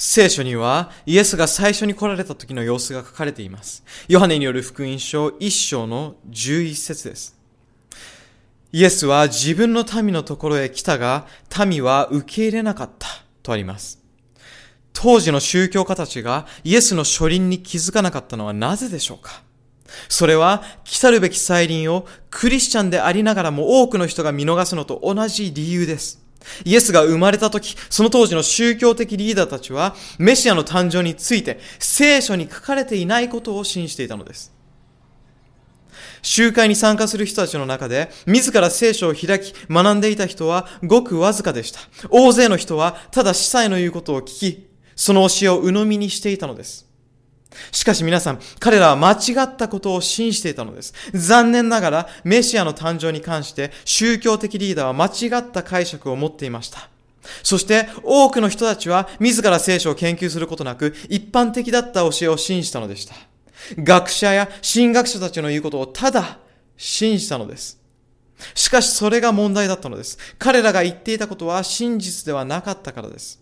[0.00, 3.82] 聖書にはイエスが最初に来られた時の様子が書かれています。
[4.06, 7.36] ヨハネによる福音書1章の11節です。
[8.70, 11.26] イエスは自分の民のところへ来たが、
[11.66, 13.08] 民は受け入れなかった
[13.42, 13.98] とあります。
[14.92, 19.42] 当時の宗教家たちがイエスの書輪に気づかなかったのはなぜでしょうか
[20.08, 26.27] それは来たるべき再臨をクリスチャンでありながらも多くの人が見逃すのと同じ理由です。
[26.64, 34.52] イエスが生まれた時、その当時の宗教的リーダーたちは、メシアの誕生について、聖書に書かれていないことを信じていたのです。
[36.22, 41.80] 集会に参加する人たちの中で、自ら聖書を開き、学んでいた人はごくわずかでした。
[42.10, 46.87] 大勢の人は、ただ司祭の言うことを聞き、その教えを鵜呑みにしていたのです。
[47.72, 50.92] しかし皆さん、彼らは間違ったことを信じていたのです。
[51.12, 56.88] 残念ながら、メシアの誕生に関して、宗教的リーダーは間違った解釈を持っていました。
[57.42, 63.14] そして、多くの人たちは、自ら聖書を研究することなく、一般的だった教えを信じたのでした。
[63.76, 66.38] 学者や神学者たちの言うことをただ
[66.76, 67.78] 信じたのです。
[68.54, 70.16] しかしそれが問題だったのです。
[70.38, 73.40] 彼らが言っていたことは真実ではなかったからです。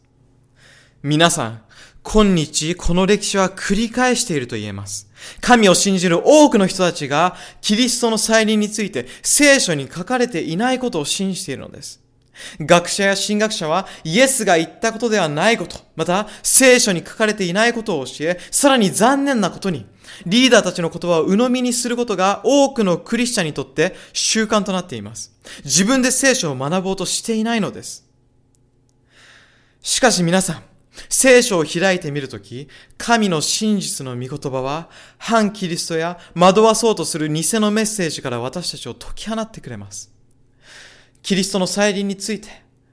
[1.03, 1.63] 皆さん、
[2.09, 5.11] 今日、この歴史は繰り返していると言えます。
[5.41, 12.01] 神を信じる多くの人たちが、キリストの再臨について聖書に書かれていないことを信じているのです。
[12.61, 19.85] 学者や神学者はイエスが言ったことではないこと、また聖書に書かれていないことを教え、さらに残念なことに、
[20.27, 25.33] リーダーたちの言葉を鵜呑みにすることが多くのクリスチャンにとって習慣となっています。
[25.65, 28.07] 自分で聖書を学ぼうとしていないのです。
[29.83, 30.63] しかし皆さん、
[31.09, 40.13] 聖書を開いてみるとき、神の真実の御言葉は、反キリストや惑わそうとする偽のメッセージから私たちを解き放ってくれます。
[41.23, 42.49] キリストの再臨について、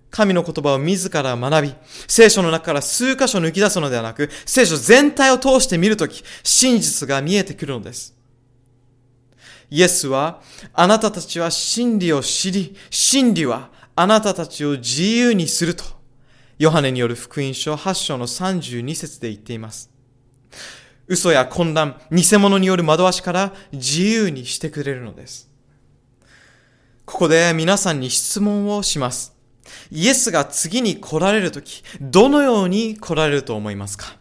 [0.09, 1.73] 神の言葉を自ら学び、
[2.07, 8.15] 聖書の中から数箇所抜き出すのではなく、聖書全体を通して見るとき、真実が見えてくるのです。
[9.71, 10.41] イエスは、
[10.73, 15.83] あなたたちは真理を知り、真理はあなたたちを自由にすると、
[16.59, 19.91] ヨハネによる福音書8章の32節で言っています。
[21.07, 25.49] 嘘や混乱、偽物による惑わしから自由にしてくれるのです。
[27.05, 29.35] ここで皆さんに質問をします。
[29.91, 34.17] イエスが次に来られるとき、どのように来られると思いますか？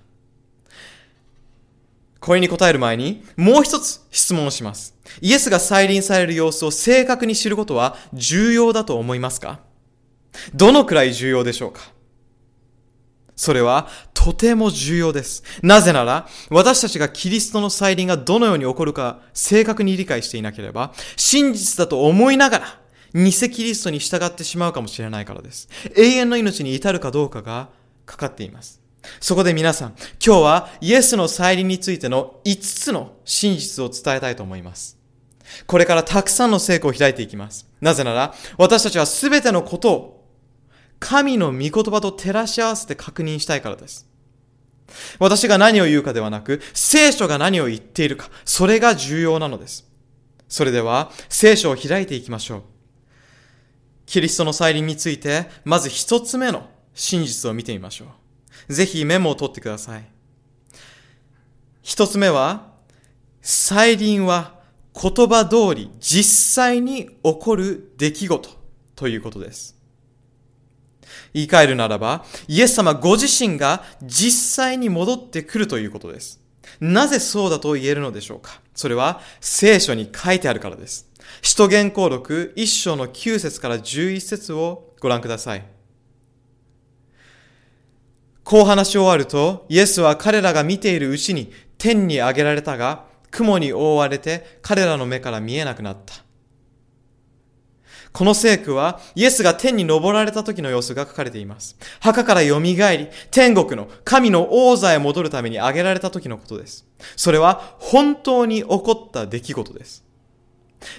[2.19, 4.97] これに答える前に、もう一つ質問をします。
[5.21, 9.61] イエスが再臨される様子を正確に知ることは重要だと思いますか？
[10.55, 11.83] どのくらい重要でしょうか？
[13.37, 15.43] それはとても重要です。
[15.63, 22.81] なぜなら、私たちがキリストの再臨がどのように起こるか正確に理解していなければ、真実だと思いながら、
[23.15, 25.69] 偽キリストに従ってしまうかもしれないからです。
[25.97, 27.69] 永遠の命に至るかどうかが
[28.07, 28.81] かかっています。
[29.21, 34.99] そこで皆さん、今日はイエスの再臨についての5つの真実を伝えたいと思います。
[35.67, 37.67] これからたくさんの成功を開いていきます。
[37.81, 40.22] なぜなら、私たちはすべてのことを
[41.03, 44.09] 神の御言葉と照らし合わせて確認したいからです。
[45.19, 49.91] 私が何を言うかではなく、聖書が何を言っているか、それが重要なのです。
[50.49, 52.63] それでは、聖書を開いていきましょう。
[54.07, 58.05] キリストの再臨について、まず一つ目の真実を見てみましょ
[58.69, 58.73] う。
[58.73, 60.05] ぜひメモを取ってください。
[61.83, 62.71] 一つ目は、
[63.41, 64.61] 再臨は
[64.95, 68.51] 言葉通り実際に起こる出来事
[68.95, 69.82] ということです。
[71.35, 76.41] 言い換えるならば、イエス様ご自身が実際に戻ってくるということです。
[76.81, 81.09] なぜそうだと言えるのでしょうかそれは聖書に書いてあるからです。
[81.43, 85.65] 使徒言行録1章の9節から11節をご覧ください。
[88.45, 96.15] こう話し終わると、イエスは彼らが見ているうちに天に上げられたが、雲に覆われて彼らの目から見えなくなった。
[98.13, 101.77] この聖句は、イエスが天に昇られた時の様子が書かれています。
[102.01, 102.75] 墓から蘇り、
[103.31, 106.87] 天国の神の王座へ戻るために挙げられた時のことです。
[107.17, 110.05] それは本当に起こった出来事です。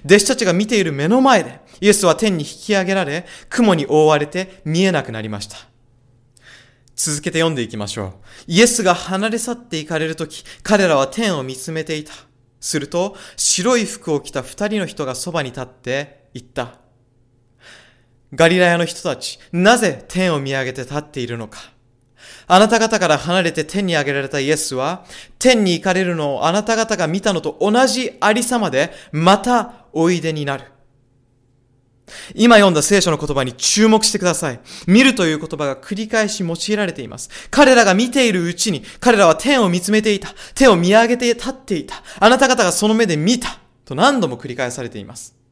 [0.05, 5.57] 弟子たちが見ている目の前で、イエスは天に引き上げられ、雲に覆われて見えなくなりました。
[6.95, 8.13] 続けて読んでいきましょう。
[8.47, 12.13] イエスが離れ去っていかれるとき、彼らは天を見つめていた。
[12.59, 16.82] すると、白い服を着た二人の人がそばに立って言った。
[18.33, 21.59] ガリラヤの人たち、なぜ天を見上げて立っているのか。
[22.47, 25.05] あなた方から離れて天に上げられたイエスは、
[25.39, 30.65] 天に行かれるのをあなた方が見たのと同じありさまで、またおいでになる。
[32.35, 34.59] 今読んだ聖書の言葉に注目してください。
[34.87, 37.29] 見るという言葉が繰り返し用いられています。
[37.49, 40.33] 彼らが見ているうちに、彼らは天を見つめていた。
[40.55, 42.03] 天を見上げて立っていた。
[42.19, 43.59] あなた方がその目で見た。
[43.85, 45.42] と何度も繰り返されています。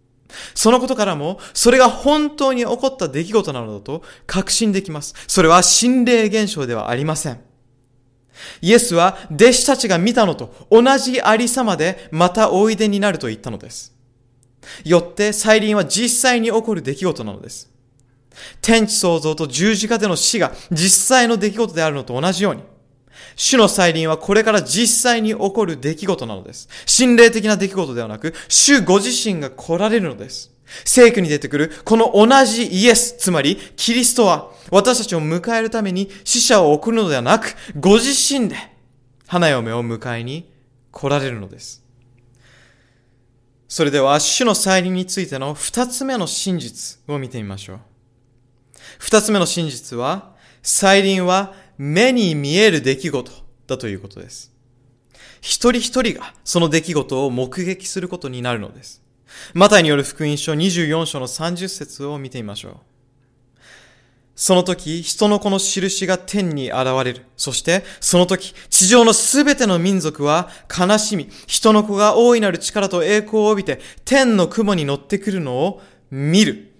[0.53, 5.13] そのことからも、それが本当に起こった出来事なのだと確信できます。
[5.27, 7.39] それは心霊現象ではありません。
[8.61, 13.95] イエスは弟子たちが見たのと同じありさまでまたおいでになると言ったのです。
[14.83, 17.69] よって再臨は実際に起こる出来事なのです。
[18.61, 22.63] 天地創造と十字架での死が実際の出来事であるのと同じように、
[23.35, 26.67] 主の再臨はこれから実際に起こる出来事なのです。
[26.85, 30.51] 心霊的な出来事ではなく、主ご自身が来られるのです。
[30.85, 38.55] 聖句に出てくる、この同じイエス、つまりキリストは、私たちを迎えるために死者を送るのではなく、ご自身で
[39.27, 40.51] 花嫁を迎えに
[40.91, 41.83] 来られるのです。
[43.67, 47.79] それでは、主の再臨についての二つ目の真実を見てみましょう。
[48.99, 50.31] 二つ目の真実は、
[50.61, 51.53] 再臨は
[51.83, 53.31] 目に見える出来事
[53.65, 54.53] だということです。
[55.41, 59.01] 一人一人がその出来事を目撃することになるのです。
[59.55, 62.75] マタイによる福音書24章の30節を見てみましょう。
[64.35, 67.25] その時、人の子の印が天に現れる。
[67.35, 76.70] そして、その時、地上のすべての民族は悲しみ、人の子が大いなる力と栄光を帯びて、天の雲に乗ってくるのを見る。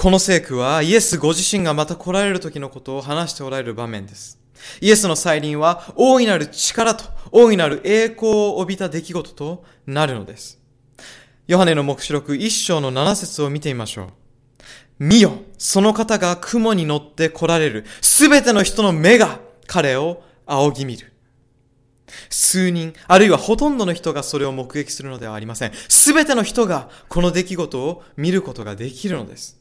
[0.00, 4.40] この聖句はイエスご自身がまた来られる時のことを話しておられる場面です。
[4.80, 10.58] イエスの再臨は大いなる力と大いなる栄光を帯びた出来事となるのです。
[11.48, 14.08] ヨハネの目視録一章の七節を見てみましょう。
[14.98, 17.84] 見よ、その方が雲に乗って来られる。
[18.00, 21.12] すべての人の目が彼を仰ぎ見る。
[22.30, 25.72] 数人、あるいはほとんどの人がそれを目撃するのではありません。
[25.90, 29.59] すべての人がこの出来事を見ることができるのです。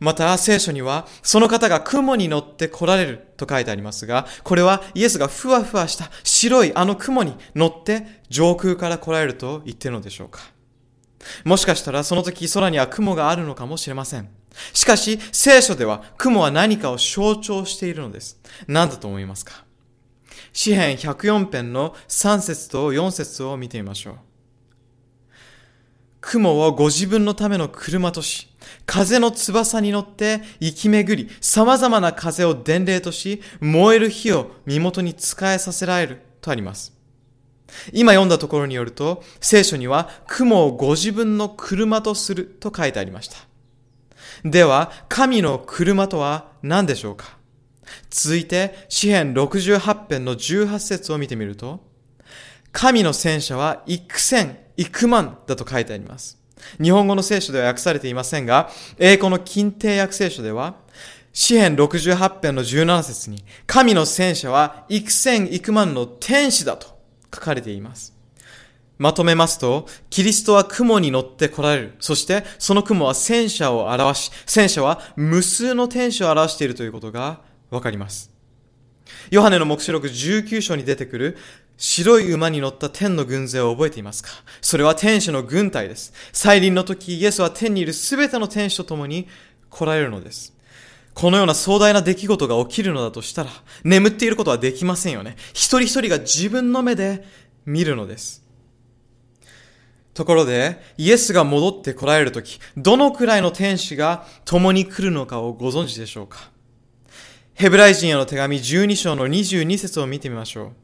[0.00, 10.40] また聖書にはその方が雲に乗って来られると書いてありますが、これはイエスがふわふわした白いあの雲に乗って上空から来られると言ってるのでしょうか。
[11.44, 14.28] もしかしたらその時空には雲があるのかもしれません。
[14.72, 18.38] しかし聖書では雲は何かを象徴しているのです。
[18.66, 19.64] 何だと思いますか？
[20.52, 24.14] 詩編104編の3節と4節を見てみましょう。
[26.20, 28.48] 雲をご自分のための車とし、
[28.86, 36.92] 風の翼に乗って生き巡り、様々な風を伝令とし、燃える火を身元に使えさせられるとあります。
[37.92, 43.36] 今読んだところによると、聖書には雲をご自分の車とすると書いてありました。
[44.44, 47.38] では、神の車とは何でしょうか？
[48.10, 51.80] 続いて、詩編68編の18節を見てみると、
[52.70, 56.38] 神の戦車は幾千、幾万だと書いてあります。
[56.82, 60.76] 日本語の聖書では訳されていませんが、英語の近定訳聖書では、
[61.32, 66.86] 詩編68編の17節に、神の戦車は幾千幾万の天使だと
[67.34, 68.14] 書かれています。
[68.98, 71.94] まとめますと、キリストは雲に乗って来られる。
[71.98, 77.40] そして、その雲は戦車を表し、戦車は無数の天使を表しているということが
[77.70, 78.30] わかります。
[79.30, 81.36] ヨハネの目視録19章に出てくる
[81.76, 84.30] 白い馬に乗った天の軍勢を覚えていますか？
[84.60, 86.12] それは天使の軍隊です。
[86.32, 89.28] 再臨の時、イエスは天にいるすべての天使と共に
[89.70, 90.54] 来られるのです。
[91.14, 93.50] このような壮大な出来事が起きるのだとしたら、
[93.84, 95.36] 眠っていることはできませんよね。
[95.52, 97.24] 一人一人が自分の目で
[97.66, 98.44] 見るのです。
[100.12, 106.50] ところで、イエスが戻って来られるとき、どのくらいの天使が共に来るのかをご存知でしょうか？
[107.54, 110.83] ヘブライ人への手紙12章の22節を見てみましょう。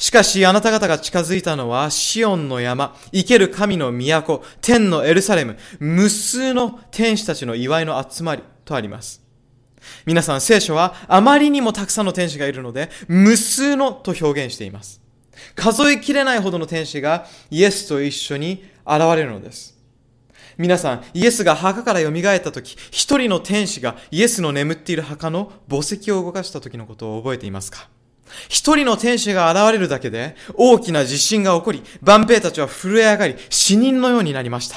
[0.00, 9.22] しかしあなた方が近づいたのはシオンの山、生ける神の都、天のエルサレム、無数の天使たちの祝いの集まりとあります。
[10.06, 15.02] 皆さん聖書はあまりにもたくさんの天使がいるので、無数のと表現しています。
[15.54, 19.78] 数えきれないほどの天使がイエスと一緒に現れるのです。
[20.56, 27.90] 皆さん、イエスが墓から蘇った時、一人の天使がイエスの眠っている墓の墓石を動かした時のことを覚えていますか？
[28.48, 34.76] 一人の天使が現れるだけで大きな地震が起こり、万兵たちは震え上がり、死人のようになりました。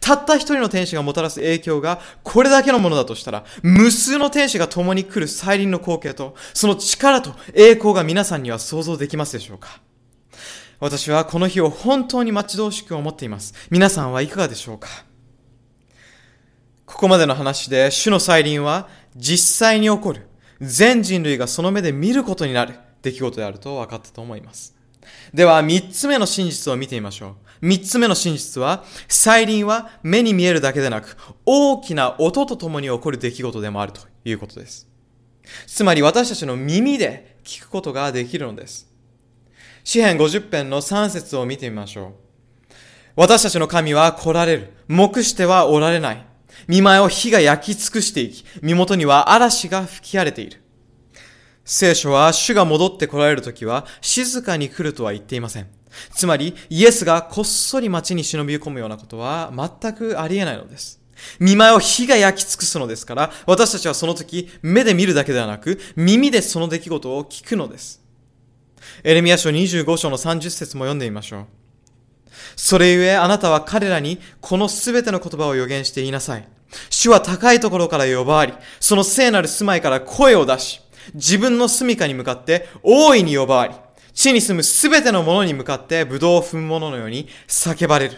[0.00, 9.80] たった一人の天使がもたらす影響がこれだけのものだとしたら、無数の天使が共に来る再臨の光景と、その力と栄光が皆さんには想像できますでしょうか
[10.78, 13.54] 私はこの日を本当に待ち遠しく思っています。
[13.70, 14.88] 皆さんはいかがでしょうか
[16.84, 20.28] ここまでの話で、主の再臨は実際に起こる。
[20.60, 22.74] 全人類がその目で見ることになる。
[23.06, 24.74] 出来事であると分かったと思います。
[25.32, 27.34] では、三つ目の真実を見てみましょう。
[27.60, 34.88] 三つ目の真実は、再臨は目に見えるだけでなく、大きな音とともに起こる出来事でもあるということです。
[35.66, 38.90] つまり私たちの耳で聞くことができるのです。
[39.84, 42.12] 詩編50編の3節を見てみましょう。
[43.14, 44.72] 私たちの神は来られる。
[44.88, 46.26] 目してはおられない。
[46.66, 50.65] 見前を火が焼き尽くしていき、身元には嵐が吹き荒れている。
[51.66, 55.66] 聖書は主が戻って来られるときは静かに来るとは言っていません。
[56.14, 61.00] つまり、イエスがこっそり街に忍び込むようなことは全くありえないのです。
[61.40, 68.00] 見舞いを火が焼き尽くすのですから、私たちはその時、目で見るだけではなく、耳でその出来事を聞くのです。
[69.02, 71.46] エレミア書25章の30節も読んでみましょう。
[72.54, 76.46] それゆえ、あなたは彼らにこのすべての言葉を予言して言いなさい。
[76.90, 80.80] 主は高いところから呼ばわり、その聖なる住まいから声を出し、
[81.14, 83.74] 自分の住処に向かって大いに呼ばわり、
[84.14, 88.16] 地に住むすべての者に向かって葡萄を踏む者のように叫ばれる。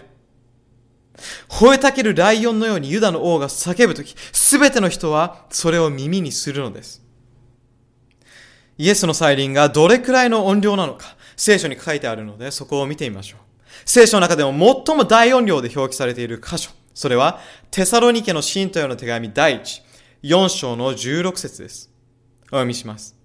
[1.48, 7.04] 吠えたけるライオンのようにユダの王が叫ぶとき、すべての人はそれを耳にするのです。
[8.78, 13.40] イエスの再臨がどれくらいの音量なのか、聖書に書いてあるので、そこを見てみましょう。
[13.84, 14.52] 聖書の中でも
[14.86, 16.70] 最も大音量で表記されている箇所。
[16.94, 19.82] それは、テサロニケの信徒への手紙第一、
[20.22, 21.87] 4章の16節です。
[22.50, 23.16] お読みします。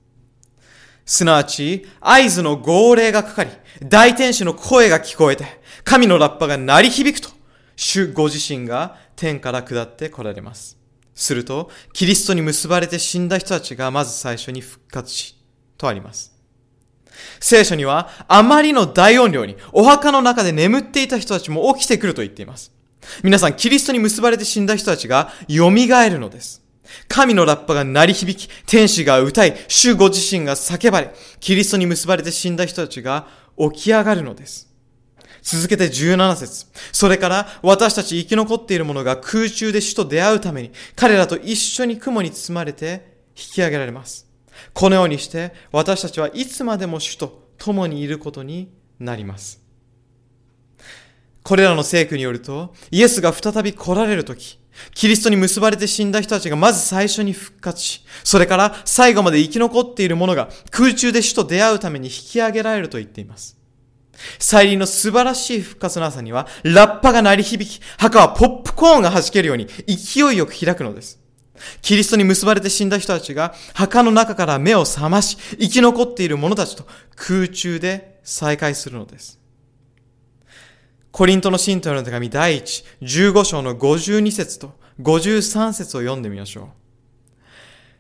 [1.06, 3.50] すなわち、合図の号令がかかり、
[3.84, 5.46] 大天使の声が聞こえて、
[5.84, 7.34] 神のラッパが鳴り響くと、
[7.76, 10.78] 主ご自身が天から下って来られます。
[11.14, 15.36] すると、キリストに結ばれて死んだ人たちがまず最初に復活し、
[15.78, 16.34] とあります。
[17.40, 22.72] 聖書には、あまりの大音量に、お墓の中で眠っていた人たちも起きてくると言っています。
[23.24, 26.63] 皆さん、キリストに結ばれて死んだ人たちが蘇るのです。
[27.08, 33.28] 神のラッパが鳴り響き、天使が歌い、主ご自身が叫ばれ、キリストに結ばれて死んだ人たちが
[33.58, 34.70] 起き上がるのです。
[35.42, 44.26] 続けて17節それから私たち生き残っている者が空中で主と出会うために彼らと一緒に雲に包まれて引き上げられます。
[44.74, 49.62] このようにして私たちはいつまでも主と共にいることになります。
[51.44, 54.60] これらの聖句によると、イエスが再び来られるとき、
[54.94, 63.58] キリストに結ばれて死んだ人たちがまず最初に復活し、それから最後まで生き残っている者が空中で主と出会うために引き上げられると言っています。
[64.40, 71.20] 再臨の素晴らしい復活の朝には、ラッパが鳴り響き、墓はポップコーンが弾けるように勢いよく開くのです。
[71.82, 79.43] キリストに結ばれて死んだ人たちが墓の中から目を覚まし、生き残っている者たちと空中で再会するのです。
[81.14, 86.68] コリントの信徒への手紙第1、15章の52節と53節を読んでみましょう。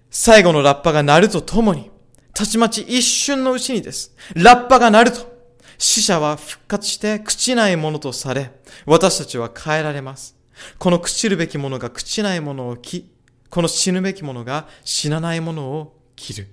[0.10, 1.92] 最後のラッパが鳴るとともに、
[2.34, 4.16] たちまち一瞬のうちにです。
[4.34, 5.32] ラッパが鳴ると、
[5.78, 8.52] 死者は復活して朽ちないものとされ、
[8.88, 10.36] 私たちは変えられます。
[10.80, 13.12] この朽ちるべきものが朽ちないものを着、
[13.52, 16.48] この死ぬべきものが死なないものを着る。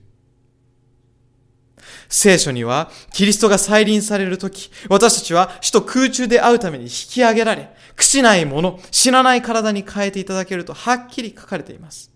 [2.09, 12.11] 聖書には、キリストが再臨されるとき、私たちは死と空中で会うために引き上げられ、朽ちないもの、死なない体に変えていただけるとはっきり書かれています。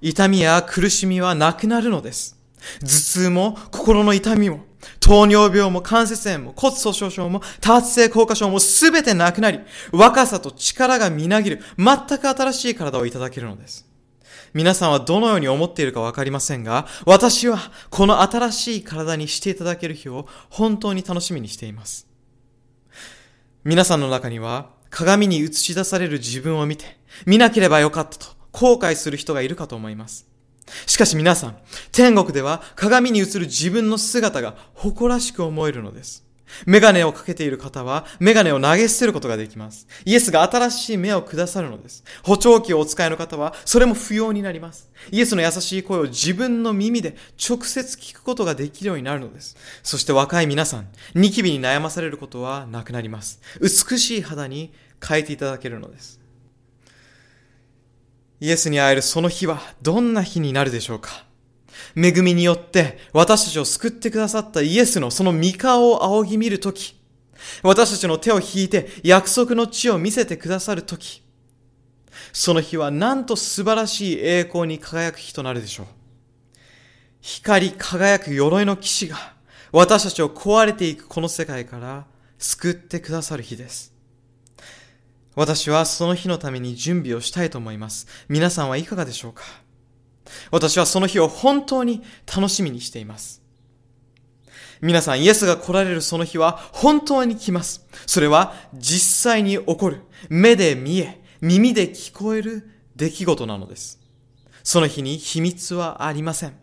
[0.00, 2.36] 痛みや苦しみはなくなるのです。
[2.80, 4.64] 頭痛も心の痛みも、
[5.00, 9.60] 糖尿病も関節炎も骨粗鬆症も多発性硬化症もすべてなくなり、
[9.92, 13.86] 若さと力がみなぎる全く新しい体をいただけるのです。
[14.56, 17.58] 皆さんはどのように思っているかわかりませんが、私は
[17.90, 22.08] この新しい体にしていただける日を本当に楽しみにしています。
[23.64, 26.96] 皆さんの中には鏡に映し出される自分を見て、
[27.26, 30.26] 見なければよかったと後悔する人がいるかと思います。
[30.86, 31.58] しかし皆さん、
[31.92, 36.25] 天国では鏡に映る自分の姿が誇らしく思えるのです。
[36.66, 39.86] メガネをかけている方は、メガネを投げ捨てることができます。
[40.04, 42.04] イエスが新しい目をくださるのです。
[42.22, 44.90] 補聴器をお使いの方は、それも不要になります。
[45.10, 47.16] イエスの優しい声を自分の耳で
[47.48, 49.56] 直接聞くことができるようになるのです。
[49.82, 53.40] そして若い皆さん、ニキビに悩まされることはなくなります。
[53.60, 54.72] 美しい肌に
[55.06, 56.20] 変えていただけるのです。
[58.40, 61.25] イエスに会えるその日はどんな日になるでしょうか？
[61.96, 66.94] 恵みによって私たちを救ってくださったイエスのその御顔を仰ぎ見るとき、
[67.62, 71.22] 私たちの手を引いて約束の地を見せてくださるとき、
[72.32, 75.86] その日はなんと素晴らしい栄光に輝く日となるでしょう。
[77.20, 79.16] 光り輝く鎧の騎士が
[79.72, 82.06] 私たちを壊れていくこの世界から
[82.38, 83.92] 救ってくださる日です。
[85.34, 88.06] 私はその日のために準備をしたいと思います。
[88.28, 89.42] 皆さんはいかがでしょうか？
[90.50, 93.42] 私はその日を本当に楽しみにしています。
[94.82, 97.86] 皆さん、イエスが来られるその日は本当に来ます。
[98.06, 103.98] それは実際に起こる、目で見え、耳で聞こえる出来事なのです。
[104.62, 106.56] その日に秘密はありません。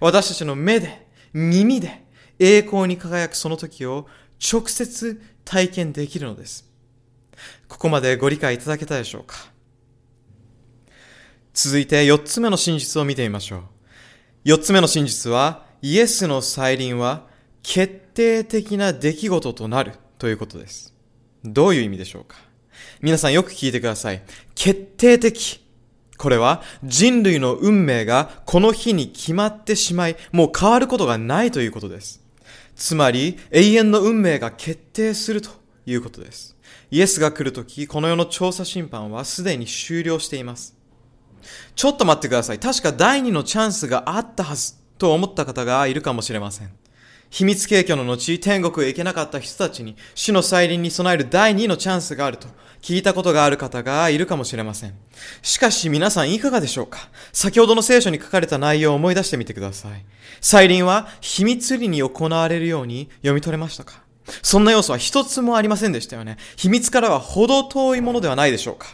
[0.00, 2.04] 私たちの目で、耳で
[2.38, 4.08] 栄光に輝くその時を
[4.52, 6.68] 直接体験できるのです。
[7.68, 9.53] ここまでご理解いただけたでしょうか？
[11.54, 13.62] 続いて4つ目の真実を見てみましょう。
[14.44, 17.28] 4つ目の真実は、イエスの再臨は
[17.62, 20.92] 決定的な出来事となるということです。
[21.44, 22.38] どういう意味でしょうか？
[23.00, 24.22] 皆さんよく聞いてください。
[24.56, 25.60] 決定的。
[26.18, 32.20] これは人類の運命がこの日に決まってしまい、もう変わることがないということです。
[32.74, 35.50] つまり永遠の運命が決定すると
[35.86, 36.56] いうことです。
[36.90, 40.76] イエスが来るとき、この世の調査審判はすでに終了しています。
[41.74, 42.58] ちょっと待ってください。
[42.58, 46.70] 確か第二のチャンスがあったはずと思った方がいるかもしれません。
[47.30, 52.46] 秘密警挙の後、天国へ行けなかった人たちに死の再臨に備える第二のチャンスがあると
[52.80, 54.94] 聞いたことがある方がいるかもしれません。
[55.42, 57.08] しかし皆さんいかがでしょうか？
[57.32, 60.04] 先ほどの聖書に書かれた内容を思い出してみてください。
[60.40, 64.04] 再臨は秘密裏に行われるように読み取れましたか？
[64.42, 66.36] そんな要素は一つもありませんでしたよね。
[66.56, 68.86] 秘密からは程遠いものではないでしょうか？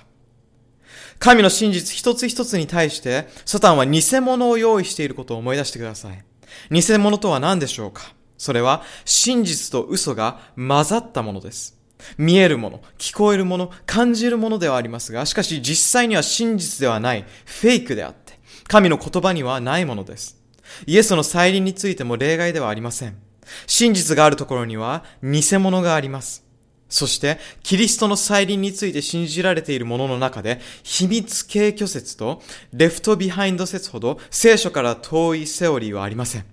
[1.21, 6.25] 神の真実一つ一つに対して、サタンは偽物を用意していることを思い出してください。
[6.71, 8.15] 偽物とは何でしょうか？
[8.39, 11.79] それは真実と嘘が混ざったものです。
[12.17, 20.39] 見えるもの、聞こえるもの、感じるものではありますが、しかし実際には真実ではない、フェイクであって、神の言葉にはないものです。
[20.87, 23.19] イエスの再臨についても例外ではありません。
[23.67, 26.49] 真実があるところには偽物があります。
[26.91, 32.43] そして、キリストの再臨について信じられているものの中で、秘密携挙説と
[32.75, 36.45] レフトビハインド説ほど聖書から遠いセオリーはありません。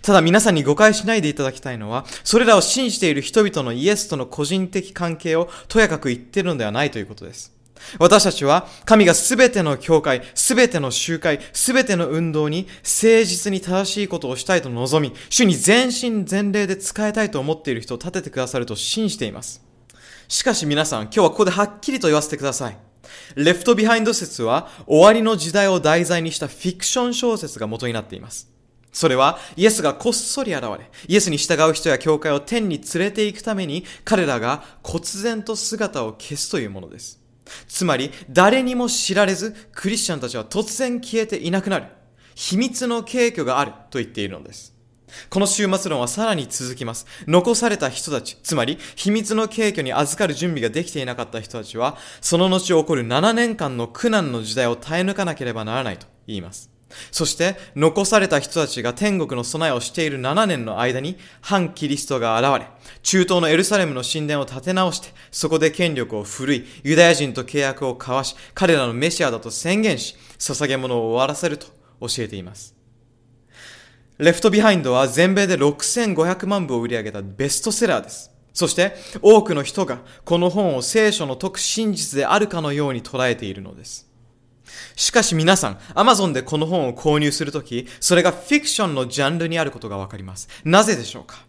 [0.00, 7.52] ただ皆さんに誤解しないでいただきたいのは、それらを信じている人々のイエスとの個人的関係をとやかく言っているのではないということです。
[7.98, 19.63] 私たちは神がすべての教会、すべての集会、すべての運動に誠実に正しいことをしたいと望み、主に全身全霊で仕えたいと思っている人を立ててくださると信じています。
[20.28, 22.76] しかし皆さん、今日はここではっきりと言わせてください。
[23.36, 28.50] レフトビハインド説は終わりの時代を題材にしたフィクション小説が元になっています。
[28.92, 37.20] それはイエスがこっそり現れ、イエスに従う人や教会を天に連れて行くために彼らが忽然と姿を消すというものです。
[37.68, 41.86] つまり、誰にも知られず、クリスチャンたちは突然消えていなくなる。
[42.34, 44.73] 秘密の敬虚があると言っているのです。
[45.30, 47.06] この終末論はさらに続きます。
[47.26, 56.74] 残された人たち、つまり秘密の敬虚に預かる準備ができていなかった人たちは、その後起こる7年間の苦難の時代を耐え抜かなければならないと言います。
[57.10, 62.68] そして、残された人たちが天国の備えをしている7年の間に、反キリストが現れ、
[63.02, 71.66] 中東のエルサレムの神殿を建て直して、そこで権力を振るい、ユダヤ人と契約を交わし、彼らのメシアだと宣言し、捧げ物を終わらせると
[72.00, 72.73] 教えています。
[74.18, 78.30] レフトビハインドは全米で6500万部を売り上げたベストセラーです。
[78.52, 84.08] そして、多くの人がこの本を聖書の説く真実であるかのように捉えているのです。
[84.94, 90.48] しかし皆さん、アマゾンでこの本を購入するとき、それがフィクションのジャンルにあることがわかります。
[90.64, 91.44] なぜでしょうか？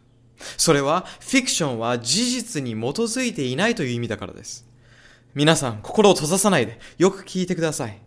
[0.57, 4.67] それは、フィクションは事実に基づいていないという意味だからです。
[5.35, 8.01] 皆さん、心を閉ざさないで、よく聞いてください。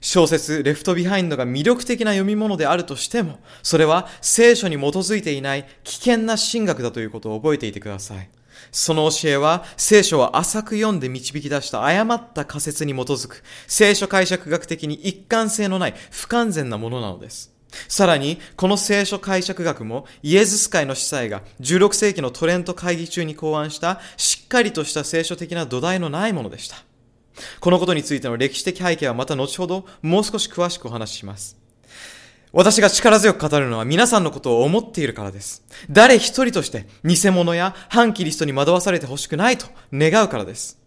[0.00, 8.28] 小説、レフトビハインドが魅力的な読み物であるとしても、それは聖書に基づいていない危険な神学だということを覚えていてください。
[8.70, 17.52] その教えは、聖書は浅く読んで導き出した誤った仮説に基づく、聖書解釈学的に一貫性のない不完全なものなのです。
[17.88, 26.87] さらに、この聖書解釈学も、イエズス会の司祭が16世紀のトレント会議中に考案したしっかりとした聖書的な土台のないものでした。
[27.60, 31.56] このことについての歴史的背景はまた後ほどもう少し詳しくお話しします。
[32.50, 35.62] 私が力強く語るのは皆さんのことを思っているからです。
[35.90, 40.78] 誰一人として偽物や反キリストに惑わされてほしくないと願うからです。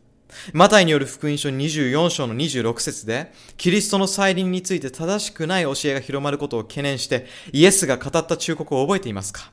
[0.54, 9.52] マタイによる福音書24章の26節で、キリストの再臨について正しくない教えが広まることを懸念して、イエスが語った忠告を覚えていますか？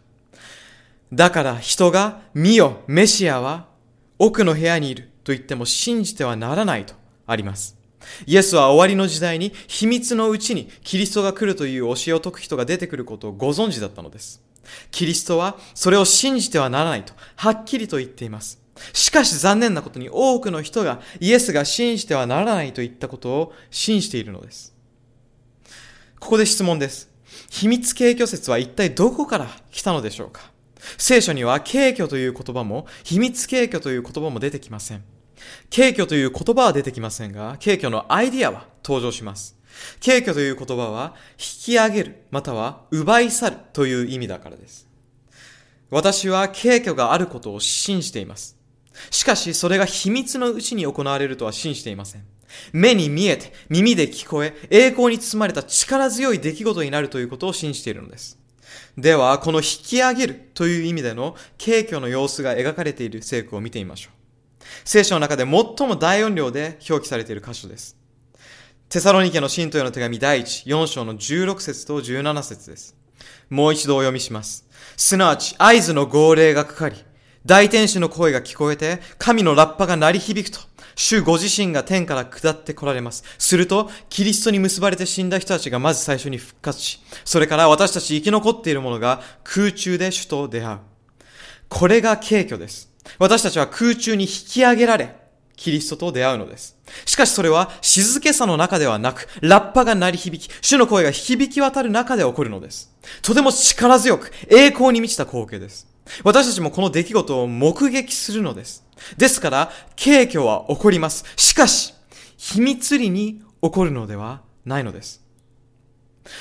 [1.12, 3.66] だから人が、見よ、メシアは
[4.20, 6.94] 奥の部屋にいると言っても信じてはならないと
[7.26, 7.76] あります。
[8.24, 14.40] イエスは終わりの時代に秘密のうちにキリストが来るという教えを説く人が出てくることをご存知だったのです。
[14.90, 18.58] キリストはそれを信じてはならないとはっきりと言っています。
[18.94, 24.74] しかし残念なことに多くの人がイエスが信じてはならないと言ったことを信じているのです。
[26.18, 27.10] ここで質問です。
[27.50, 30.52] 秘密敬虚説は一体どこから来たのでしょうか？
[30.96, 35.04] 聖書には敬虚という言葉も秘密敬虚という言葉も出てきません。
[35.70, 39.56] 敬虚という言葉は出てきませんが、敬虚のアイディアは登場します。
[40.00, 44.88] 敬虚という言葉は、引き上げる、または奪い去るという意味だからです。
[45.90, 48.56] 私は敬虚があることを信じています。
[49.10, 52.24] しかし、それが秘密のうちに行われるとは信じていません。
[52.72, 58.38] 目に見えて、耳で聞こえ、栄光に包まれた力強い出来事になるということを信じているのです。
[58.96, 64.17] では、この引き上げるという意味での敬虚の様子が描かれている聖句を見てみましょう。
[64.84, 67.96] 聖書の中で最も大音量で表記されている箇所です。
[68.88, 72.96] テサロニケの信徒への手紙第1、4章の16節と17節です。
[73.50, 74.66] もう一度お読みします。
[74.96, 76.96] すなわち合図の号令がかかり、
[77.44, 80.62] 大天使の声が聞こえて、神のラッパが鳴り響くと、
[80.96, 83.24] 主ご自身が天から下って来られます。
[83.38, 90.78] すると、キリストに結ばれて死んだ人たちがまず最初に復活し、それから私たち生き残っている者が空中で主と出会う。
[91.68, 92.87] これが敬虚です。
[93.18, 95.16] 私たちは空中に引き上げられ、
[95.56, 96.76] キリストと出会うのです。
[97.04, 102.94] しかしそれは静けさの中ではなく、ラッパが鳴り響き、主の声が響き渡る中で起こるのです。
[103.22, 105.88] とても力強く、栄光に満ちた光景です。
[106.24, 108.84] 私たちもこの出来事を目撃するのです。
[109.16, 111.24] ですから、敬虚は起こります。
[111.36, 111.94] しかし、
[112.36, 115.27] 秘密裏に起こるのではないのです。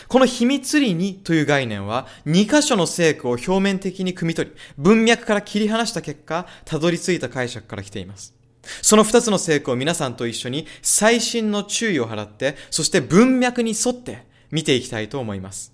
[0.07, 8.33] この秘密裏にという概念は、2箇所の聖句を表面的に汲み取り、文脈から切り離した結果、たどり着いた解釈から来ています。
[8.81, 15.73] その2つの聖句を皆さんと一緒に最新の注意を払って、そして文脈に沿って見ていきたいと思います。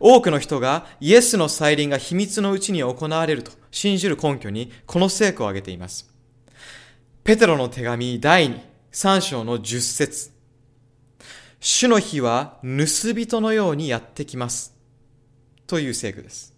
[0.00, 6.10] 多くの人がイエスの再臨が秘密のうちに行われると信じる根拠にこの聖句を挙げています。
[7.22, 8.60] ペテロの手紙第2、
[8.92, 10.39] 3章の10節
[11.60, 14.74] 主の日は盗人のようにやってきます。
[15.66, 16.54] という聖句です。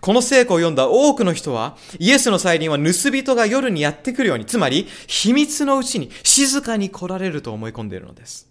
[0.00, 8.48] この聖句を読んだ多くの人は、イエスの再臨は盗人が夜にやってくるように、つまり秘密のうちに静かに来られると思い込んでいるのです。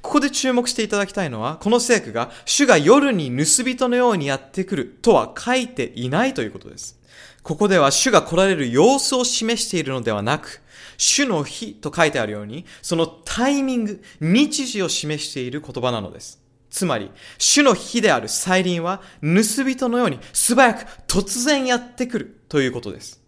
[0.00, 6.98] ここで注目していただきたいのは、この聖句が主が夜に盗人のようにやってくるとは書いていないということです。
[7.42, 10.62] ここでは主が来られる様子を示しているのではなく、
[10.96, 16.40] 主の日と書いてあるように、そのタイミング、日時を示している言葉なのです。
[16.70, 23.22] つまり、主の日である再臨は、盗人のように素早く突然やってくるということです。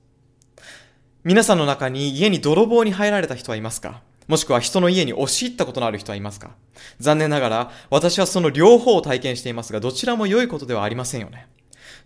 [1.23, 4.03] 皆さんの中に家に泥棒に入られた人はいますか？
[4.29, 6.57] もしくは人の家に押し入ったことのある人はいますか？
[6.99, 11.47] 残念ながら、私はその両方を体験していますが、どちらも良いことではありませんよね。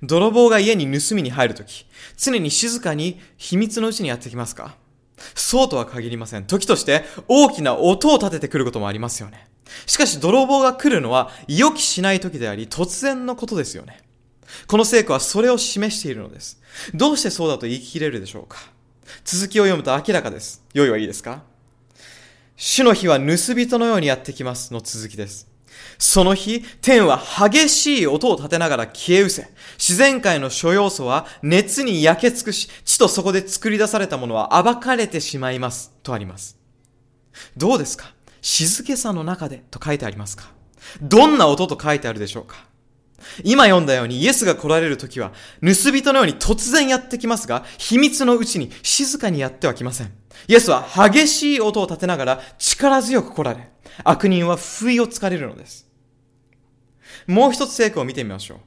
[0.03, 1.87] 泥棒が家に盗みに入るとき、
[2.17, 4.77] 常に静かに秘密のうちにやってきますか？
[5.35, 6.45] そうとは限りません。
[6.45, 9.49] 時として大きな音を立ててくることもありますよね。
[9.87, 14.01] しかし泥棒が来るのは予期しない時であり突然のことですよね。
[14.67, 16.61] この聖句はそれを示しているのです。
[16.95, 18.59] どうしてそうだと言い切れるでしょうか
[19.25, 20.63] 続きを読むと明らかです。
[20.75, 21.43] 用意はいいですか
[22.57, 25.50] 主の日は盗人のようにやってきますの続きです。
[26.03, 35.93] その日、天は激しい音を立てながら消え失せ、自然界の諸要素は熱に焼け尽くし、地とそこで作り出されたものは暴かれてしまいます。
[36.03, 36.59] とあります。
[37.55, 38.15] どうですか？
[38.41, 40.51] 静けさの中でと書いてありますか？
[41.03, 42.57] どんな音と書いてあるでしょうか？
[43.45, 50.13] 今読んだようにイエスが来られる時は、盗人のように突然やってきますが、秘密のうちに静かにやってはきません。
[50.49, 53.69] イエスは激しい音を立てながら力強く来られ、
[54.03, 55.90] 悪人は不意をつかれるのです。
[57.31, 58.59] もう一つ聖句を見てみましょう。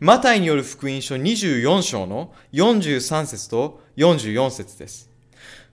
[0.00, 5.10] マタイによる福音書24章の43節と44節です。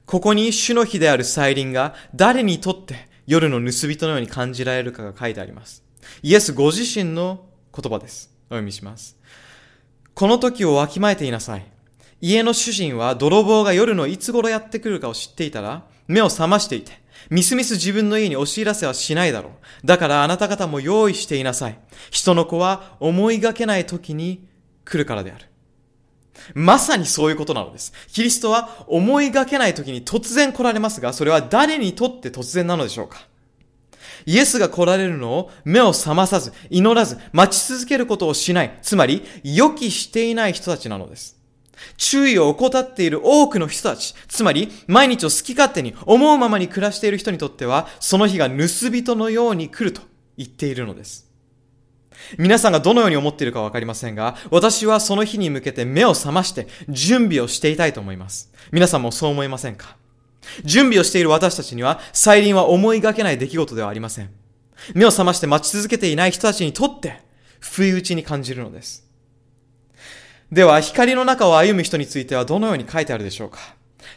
[0.05, 5.81] ここに主の日である再臨が誰にとって夜の盗人のように感じられるかが書いてあります。
[6.21, 8.35] イエスご自身の言葉です。
[8.47, 9.17] お読みします。
[10.13, 11.65] この時をわきまえていなさい。
[12.19, 19.87] 家の主人は泥棒が夜のいつ頃やってくるかを知っていたら、目を覚ましていて、みすみす自分の家に押し入らせはしないだろう。
[19.87, 21.79] だからあなた方も用意していなさい。
[22.11, 24.47] 人の子は思いがけない時に
[24.85, 25.45] 来るからである。
[26.53, 27.93] まさにそういうことなのです。
[28.11, 33.27] キリストは思いがけない時に突然来られますが、それは誰にとって突然なのでしょうか
[34.25, 38.77] イエスが来られるのを目を覚まさず、祈らず、待ち続けることをしない。
[38.81, 41.37] つまり、予期していない人たちなのです。
[41.97, 48.55] 注意を怠っている多くの人たち、つまり毎日を好き勝手に思うままに暮らしている人にとっては、その日が盗
[48.89, 50.01] 人のように来ると
[50.37, 51.29] 言っているのです。
[52.37, 58.51] 皆さんがどのように思っているかわかりませんが、私はその日に向けて目を覚まして準備をしていたいと思います。
[58.71, 59.97] 皆さんもそう思いませんか？
[60.63, 64.29] 準備をしている私たちには、再臨は思いがけない出来事ではありません。
[64.93, 67.21] 目を覚まして待ち続けていない人たちにとって、
[67.59, 69.02] 不意打ちに感じるのです。
[70.53, 73.57] では、光の中を歩む人についてはどのように書いてあるでしょうか？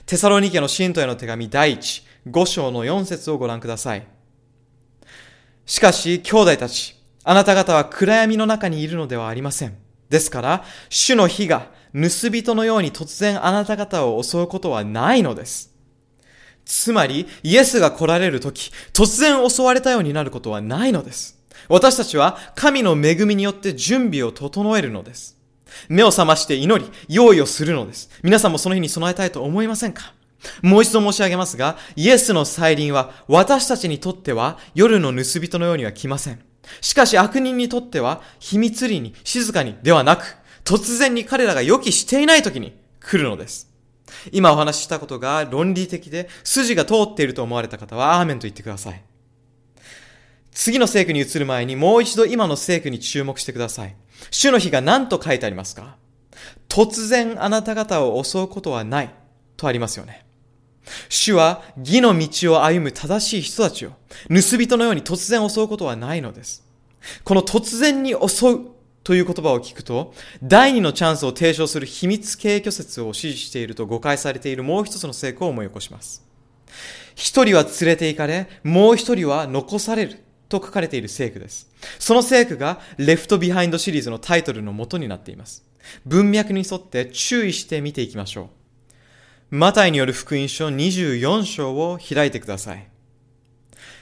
[0.04, 4.06] テサロニケの信徒への手紙第1、5章の4節をご覧ください。
[5.64, 9.78] しかし、兄弟たち、あなた方は暗闇の中にいるのではありません。
[10.10, 15.74] ですから、主の火が盗人のように突然あなた方を襲うことはないのです。
[16.66, 21.42] つまり、イエスが来られるとき、突然襲われたようになることはないのです。
[21.70, 25.35] 私たちは神の恵みによって準備を整えるのです。
[25.88, 28.10] 目を覚まして祈り、用意をするのです。
[28.22, 30.14] 皆さんもその日に備えたいと思いませんか？
[30.62, 36.40] もう一度申し上げますが、イエスの再臨は私たちにとっては夜の盗人のようには来ません。
[36.80, 43.70] しかし悪人にとっては秘密裏に静かにではなく、突然に彼らが予期していない時に来るのです。
[44.30, 49.02] 今お話ししたことが論理的で筋が通っていると思われた方はアーメンと言ってください。
[50.52, 53.96] 次の聖句に移る前にもう一度今の聖句に注目してください。
[54.30, 55.96] 主の日が何と書いてありますか？
[56.68, 59.14] 突然あなた方を襲うことはない
[59.56, 60.24] とありますよね。
[61.08, 63.90] 主は義の道を歩む正しい人たちを
[64.28, 66.64] 盗人のように突然襲うことはないのです。
[67.24, 68.66] この突然に襲う
[69.02, 70.12] という言葉を聞くと、
[70.42, 76.24] 第二のチャンスを提唱する秘密携挙説を支持していると誤解されているもう一つの聖句を思い起こします。
[77.14, 80.24] 一人は連れて行かれ、もう一人は残される。
[80.48, 81.68] と書かれている聖句です。
[81.98, 85.64] その聖句がレフトビハインドシリーズのタイトルの元になっています。
[86.04, 88.50] 文脈に沿って注意して見ていきましょ
[89.50, 89.56] う。
[89.56, 92.88] マタイによる福音書24章を開いてください。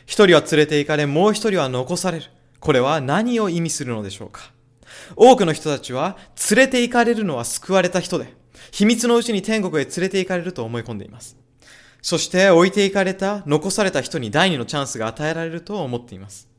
[0.07, 2.27] 一人は連れて行かれ、もう一人は残される。
[2.61, 4.53] これは何を意味するのでしょうか
[5.17, 6.17] 多くの人たちは、
[6.51, 8.33] 連れて行かれるのは救われた人で、
[8.71, 11.37] 秘密のうちに天国へ連れて行かれると思い込んでいます。
[12.05, 16.51] そして置いていかれた、残された人に第二のチャンスが与えられると思っています。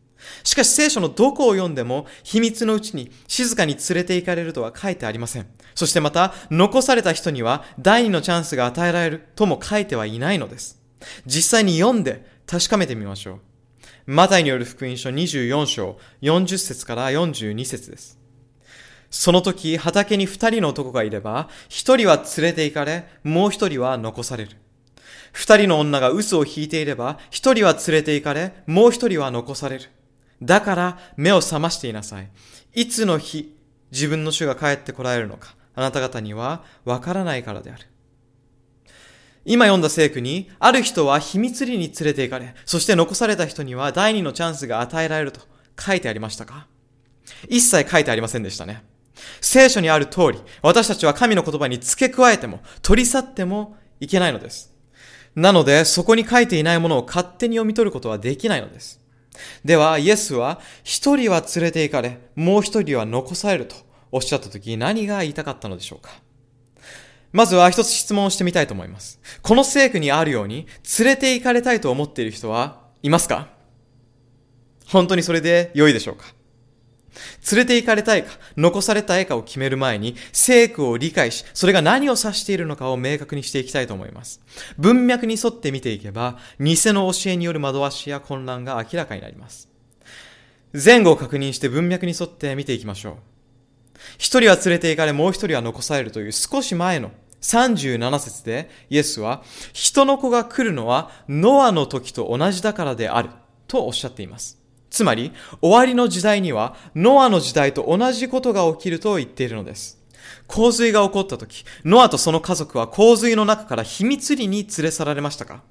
[0.43, 5.45] しかし聖書のどこを読んでも秘密のうちに静かに連れて行かれるとは書いてありません。
[5.75, 10.81] そしてまた残された人には第二のチャンスが与えられるとも書いてはいないのです。
[11.27, 13.39] 実際に読んで確かめてみましょう。
[14.07, 18.17] マタイによる福音書24章40節から42節です。
[19.11, 24.57] その時、畑に二人の男がいれば、一人は連れて行かれ、もう一人は残される。
[25.35, 29.89] 二人の女が嘘を引いていれば、一人は連れて行かれ、もう一人は残される。
[30.41, 32.29] だから目を覚ましていなさい。
[32.73, 33.53] いつの日、
[33.91, 37.85] 自分の主が帰ってこられるのか、あなた方にはわからないからである。
[39.43, 45.41] 今読んだ聖句に、ある人は秘密裏に連れて行かれ、そして残された人には第二のチャンスが与えられると
[45.77, 46.67] 書いてありましたか？
[47.49, 48.85] 一切書いてありませんでしたね。
[49.41, 54.74] 聖書にある通り、私たちは神の言葉に付け加えても、取り去ってもいけないのです。
[55.35, 59.01] なので、そこに書いていないものを勝手に読み取ることはできないのです。
[59.65, 63.75] では、イエスは、一人は連れて行かれ、もう一人は残されると
[64.11, 66.11] おっしゃったとき、何が言いたかったのでしょうか
[67.33, 69.19] まずは一つ質問をしてみたいと思います。
[69.41, 70.67] この聖句にあるように、
[70.99, 73.49] 連れて行かれたいと思っている人はいますか？
[74.87, 76.34] 本当にそれで良いでしょうか？
[77.51, 84.41] 連れて行かれたいか、残されたいかを決める前に、聖句を理解し、それが何を指しているのかを明確にしていきたいと思います。
[84.77, 89.69] 文脈に沿って見ていけば、偽の教えによる惑わしや混乱が明らかになります。
[90.73, 93.15] 前後を確認して文脈に沿って見ていきましょう。
[94.17, 97.11] 一人は連れて行かれ、もう一人は残されるという少し前の
[97.41, 103.29] 37節でイエスは、人の子が来るのはノアの時と同じだからである
[103.67, 104.64] とおっしゃっています。
[104.95, 110.01] つまり、終わりの時代には、ノアの時代と同じことが起きると言っているのです。
[110.47, 115.63] 洪水が起こった時、ノアとその家族は洪水の中から秘密裏に連れ去られましたか？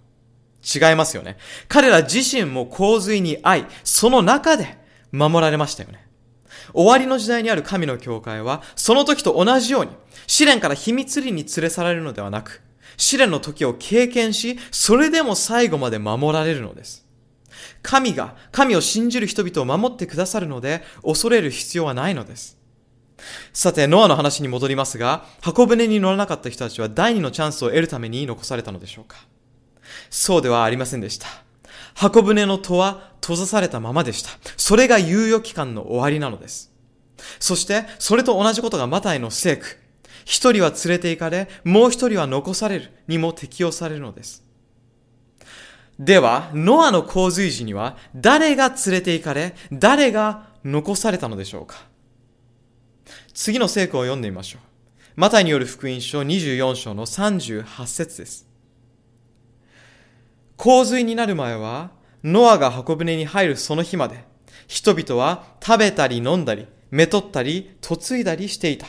[0.63, 1.39] 違いますよね。
[1.69, 4.77] 彼ら自身も洪水に遭い、その中で
[5.11, 6.07] 守られましたよね。
[6.75, 9.93] 終わりの時代にある神の教会は、その時と同じように、
[10.27, 12.61] 試練から秘密裏に連れ去られるのではなく、
[12.99, 17.04] 試練の時を経験し、それでも最後まで守られるのです。
[17.83, 22.59] 神が、神を信じる人々を守ってくださるので、恐れる必要はないのです。
[23.53, 29.17] さて、ノアの話に戻りますが、箱舟に乗らなかった人たちは第二のチャンスを得るために残されたのでしょうか
[30.11, 31.27] そうではありませんでした。
[31.95, 34.31] 箱舟の戸は閉ざされたままでした。
[34.57, 36.73] それが猶予期間の終わりなのです。
[37.39, 39.79] そして、それと同じことがマタイの聖句。
[40.25, 44.44] 一人は連れて行かれ、もう一人は残されるにも適用されるのです。
[45.99, 51.87] では、ノアの洪水時には誰が連れて行かれ、誰が残されたのでしょうか？
[53.33, 54.63] 次の聖句を読んでみましょう。
[55.17, 58.49] マタイによる福音書24章の38節です。
[60.57, 61.91] 洪水になる前は、
[62.25, 64.25] ノアが箱舟に入るその日まで、
[64.67, 68.87] 人々は食べたり飲んだり、めとったり、嫁いだりしていた。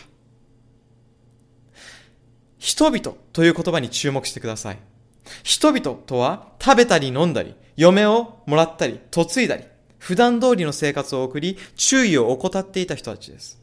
[2.58, 4.80] 人々という言葉に注目してください。
[5.44, 9.64] 人々とは食べたり飲んだり、嫁をもらったり、嫁いだり、
[9.98, 13.60] 普段通りの生活を送り、注意を怠っていた人たちです。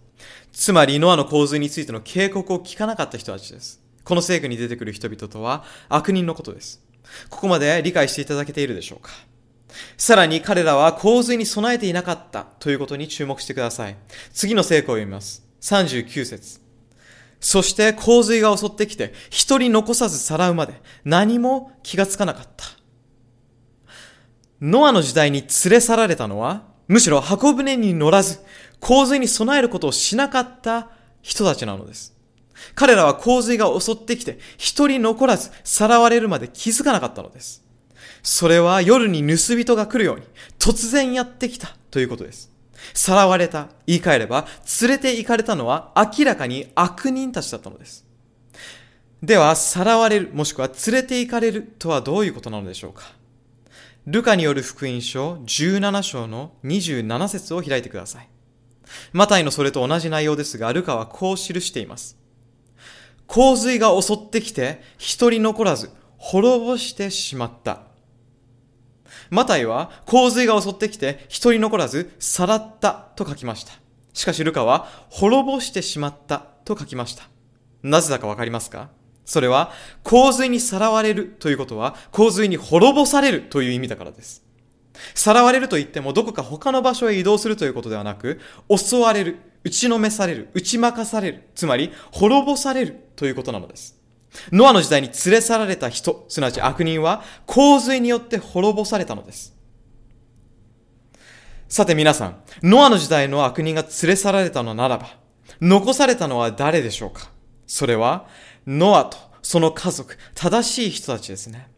[0.53, 3.81] つまり、ノアの洪水についての警告を聞かなかった人たちです。
[4.05, 6.83] この聖句に出てくる人々とは悪人のことです。
[7.31, 9.11] ここまで理解していただけているでしょうか
[9.97, 13.97] さらに彼らは洪水に備えていなかったということに注目してください。
[14.33, 15.45] 次の聖句を読みます。
[15.61, 16.62] 39節
[17.43, 22.65] そして洪水が襲ってきて、一人残さずさらうまで何も気がつかなかった。
[24.61, 28.39] ノアの時代に連れ去られたのは、むしろ箱舟に乗らず、
[28.79, 30.91] 洪水に備えることをしなかった
[31.21, 32.17] 人たちなのです。
[32.77, 37.65] 彼らは洪水が襲ってきて、一人残らずさらわれるまで気づかなかったのです。
[38.23, 40.27] それは夜に盗人が来るように
[40.61, 42.52] 突然やってきたということです。
[42.95, 44.47] さらわれた、言い換えれば、
[44.81, 48.05] 連れて行かれたのは明らかに悪人たちだったのです。
[49.23, 53.13] では、さらわれる、もしくは連れて行かれるとはどういうことなのでしょうか
[54.07, 58.29] ルカによる福音書17章の27節を開いてください。
[59.13, 62.19] マタイのそれと同じ内容ですが、ルカはこう記しています。
[63.27, 67.92] 洪水が襲ってきて、一人残らず、滅ぼしてしまった。
[69.31, 73.73] マタイは洪水が襲ってきて一人残らずさらったと書きました。
[74.13, 77.25] しかしルカは滅ぼしてしまったと書きました。
[77.83, 78.91] なぜだかわかりますか？
[79.25, 84.45] それは洪水にさらわれるということは洪水に滅ぼされるという意味だからです。
[85.15, 93.99] さらわれると言ってもどこか他の場所へ移動するということではなく襲われる、打ちのめされる、打ち負かされる、つまり滅ぼされるということなのです。
[94.51, 99.57] ノアの時代に連れ去られた人、すなわち悪人は洪水によって滅ぼされたのです。
[101.69, 105.17] さて皆さん、ノアの時代の悪人が連れ去られたのならば、
[105.61, 107.31] 残されたのは誰でしょうか？
[107.67, 108.27] それは、
[108.67, 111.69] ノアとその家族、正しい人たちですね。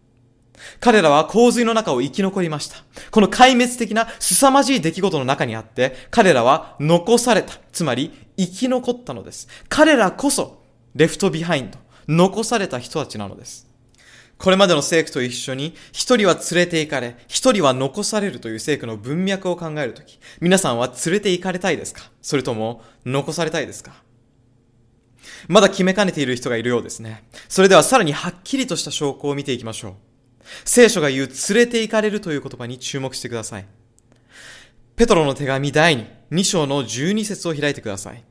[0.80, 2.76] 彼らは洪水の中を生き残りました。
[3.10, 7.54] この壊滅的な凄まじい出来事の中にあって、彼らは残された。
[7.72, 9.46] つまり、生き残ったのです。
[9.68, 10.62] 彼らこそ、
[10.94, 11.78] レフトビハインド、
[12.08, 13.68] 残された人たちなのです。
[14.36, 22.10] これまでの聖句と一緒に、一人は連れて行かれ、一人は残されるという聖句の文脈を考えるとき、皆さんは連れて行かれたいですか？
[22.20, 23.92] それとも、残されたいですか？
[25.48, 27.24] まだ決めかねている人がいるようですね。
[27.48, 29.94] それではさらにはっきりとした証拠を見ていきましょう。
[30.64, 33.66] 聖書が言う連れて行かれるという言葉に注目してください。
[34.96, 38.24] ペトロの手紙第2、2章の12節を開いてください。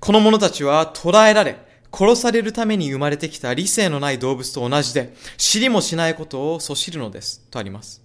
[0.00, 1.58] この者たちは捕らえられ、
[1.98, 7.40] 殺されるために生まれてきた理性のない動物と同じで、知りもしないことをそしるのです。
[7.50, 8.02] とあります。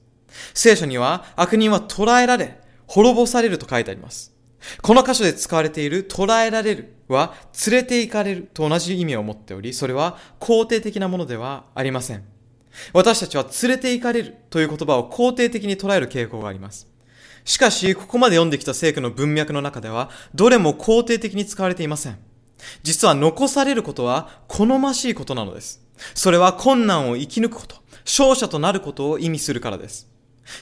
[0.56, 4.34] 聖書には悪人は捕らえられ、滅ぼされると書いてあります。
[4.82, 7.36] この箇所で使われている捕らえられるは
[7.68, 12.24] 連れて行かれると同じ意味を持っており、それは肯定的なものではありません。
[12.94, 16.88] 私たちは連れて行かれるという言葉を肯定的に捉える傾向があります。
[17.46, 22.33] しかし、ここまで読んできた聖句の文脈の中では、どれも肯定的に使われていません。
[22.84, 25.82] 実は残されることは好ましいことなのです。
[26.16, 30.10] それは困難を生き抜くこと、勝者となることを意味するからです。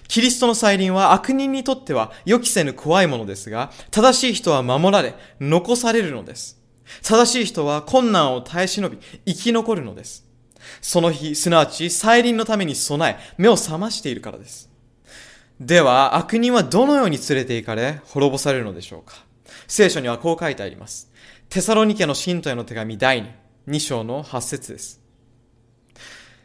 [0.08, 6.62] キリストの再臨は悪人にとっては予期せぬ怖いものですが、正しい人は守られ、残されるのです。
[7.04, 10.26] 正しい人は困難を耐え忍び、生き残るのです。
[10.82, 14.70] その日、すなわち再臨のために備え、目を覚ましているからです。
[15.60, 19.26] では、悪人はどのように連れて行かれ、滅ぼされるのでしょうか
[19.68, 21.12] 聖書にはこう書いてあります。
[21.52, 23.30] テサロニケの信徒への手紙第2、
[23.68, 25.02] 2章の8節です。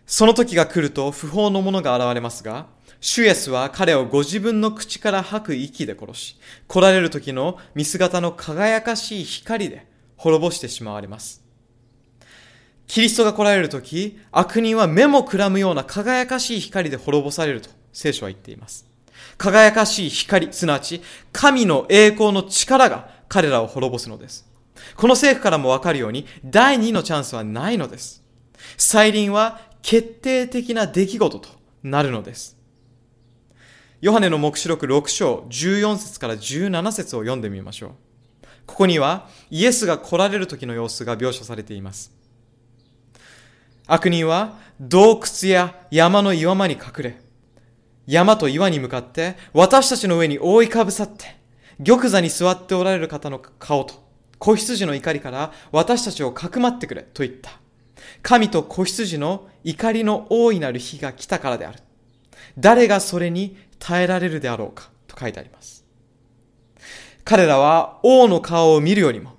[0.05, 2.67] その時が来ると不法の者が現れますが、
[3.01, 9.87] 主イエスは彼をご自分の口から吐く息で殺し、来られる時の見姿の輝かしい光で
[10.17, 11.41] 滅ぼしてしまわれます。
[12.89, 18.85] キリストが来られる時、悪人は目もくらむような輝かしい光で滅ぼされると聖書は言っています。
[19.39, 21.01] 輝かしい光、すなわち
[21.31, 24.56] 神の栄光の力が彼らを滅ぼすのです。
[24.97, 28.23] この聖句からもわかるように、第二のチャンスはないのです。
[28.77, 31.49] 再臨は決定的な出来事と
[31.83, 32.57] なるのです。
[34.01, 37.91] ヨハネの目視録6章14節から17節を読んでみましょう。
[38.67, 42.13] ここにはイエスが来られる時の様子が描写されています。
[43.87, 47.21] 悪人は洞窟や山の岩間に隠れ、
[48.07, 51.37] 山と岩に向かって私たちの上に覆いかぶさって、
[51.85, 54.06] 玉座に座っておられる方の顔と
[54.39, 57.53] 子羊の怒りから私たちをかくまってくれと言った。
[58.23, 61.79] 神と子羊の怒りの大いなる日が来たからである。
[62.59, 65.85] 誰がそれに耐えられるであろうかと書いてあります。
[67.25, 69.33] 彼らは王の顔を見るよりも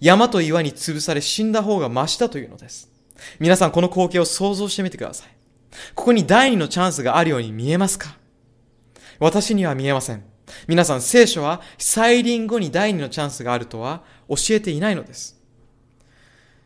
[0.00, 2.90] 山と岩に潰され死んだ方が増したというのです。
[3.40, 5.28] 皆さんこの光景を想像してみてください。
[5.94, 8.16] ここに第二のチャンスがあるように見えますか？
[9.18, 10.24] 私には見えません。
[10.66, 15.40] 皆さん聖書は再臨後に第二のチャンスがあるとは教えていないのです。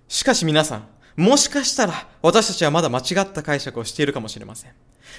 [0.08, 4.72] しかし皆さん、もしかしたら私たちはまだ間違った解釈をしているかもしれません。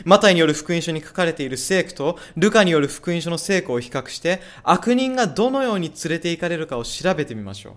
[0.05, 7.73] マタイによる福音書に書かれている聖句とルカによる福音書の聖句を比較して悪人がどのように連れて行かれるかを調べてみましょう。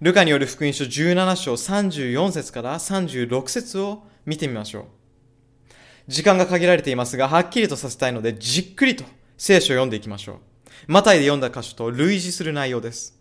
[0.00, 4.84] ルカによる福音書17章34節から36節を見てみましょう。
[6.06, 9.04] 時間が限られていますが、はっきりとさせたいので、じっくりと
[9.36, 10.36] 聖書を読んでいきましょう。
[10.86, 13.14] マタイで読んだ箇所と類似する内容です。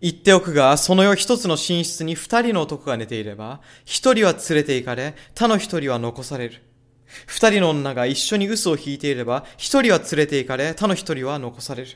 [0.00, 6.62] 言っておくが、その世一つの寝室に二人の男が寝ていれば、一人は連れて行かれ、他の一人は残される。
[7.26, 11.90] 二人の女が一緒に嘘を引いていれば、一人は連れて行かれ、他の一人は残される。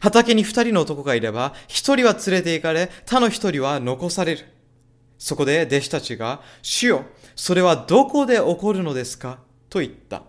[0.00, 4.46] 畑に二人の男がいれば、一人は連れて行かれ、他の一人は残される。
[5.18, 7.04] そこで弟子たちが、主よ、
[7.34, 9.40] それはどこで起こるのですか？
[9.68, 10.22] と言った。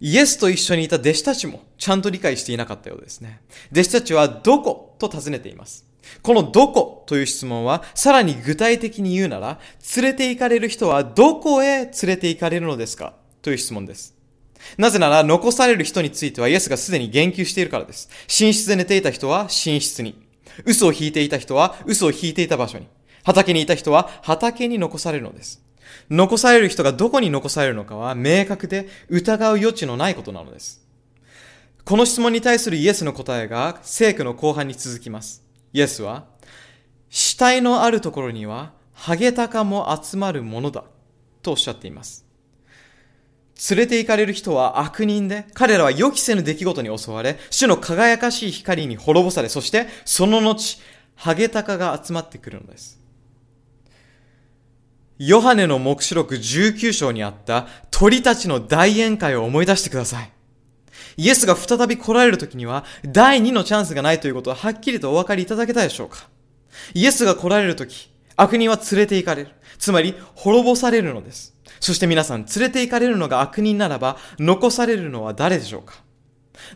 [0.00, 3.40] イエスと一緒にいた弟子たちもちゃんと理解していなかったようですね。
[3.72, 5.86] 弟子たちはどこと尋ねています。
[6.22, 9.58] このどこという質問はさらに具体的に言うなら、
[9.96, 13.14] 連れて行かれる人はどこへ連れて行かれるのですか？
[13.42, 14.16] という質問です。
[14.76, 18.08] なぜなら残される人についてはイエスがすでに言及しているからです。
[18.28, 20.26] 寝室で寝ていた人は寝室に。
[20.64, 22.86] 嘘を引いていた人は嘘を引いていた場所に。
[23.24, 25.62] 畑にいた人は畑に残されるのです。
[26.10, 30.86] 残される人がどこに残されるのかは明確で疑う余地のないことなのです。
[31.84, 35.42] この質問に対するイエスの答えが聖句の後半に続きます。
[35.72, 36.26] イエスは、
[37.08, 40.84] 死体のあるところには、ハゲタカも集まるものだ、
[41.42, 42.26] とおっしゃっています。
[43.70, 50.78] 連れて行かれる人は悪人で、彼らは予期せぬ出来事に襲われ、主の輝かしい光に滅ぼされ、そしてその後、
[51.14, 52.97] ハゲタカが集まってくるのです。
[55.18, 60.32] ヨハネの目視録19章にあった鳥たちの大宴会を思い出してください。
[61.16, 66.28] イエスが再び来られる時には、第二のチャンスがないということははっきりとお分かりいただけたでしょうか
[66.94, 69.50] イエスが来られる時、悪人は連れて行かれる。
[69.78, 71.56] つまり、滅ぼされるのです。
[71.80, 76.04] そして皆さん、連れて行かれるのが悪人ならば、残されるのは誰でしょうか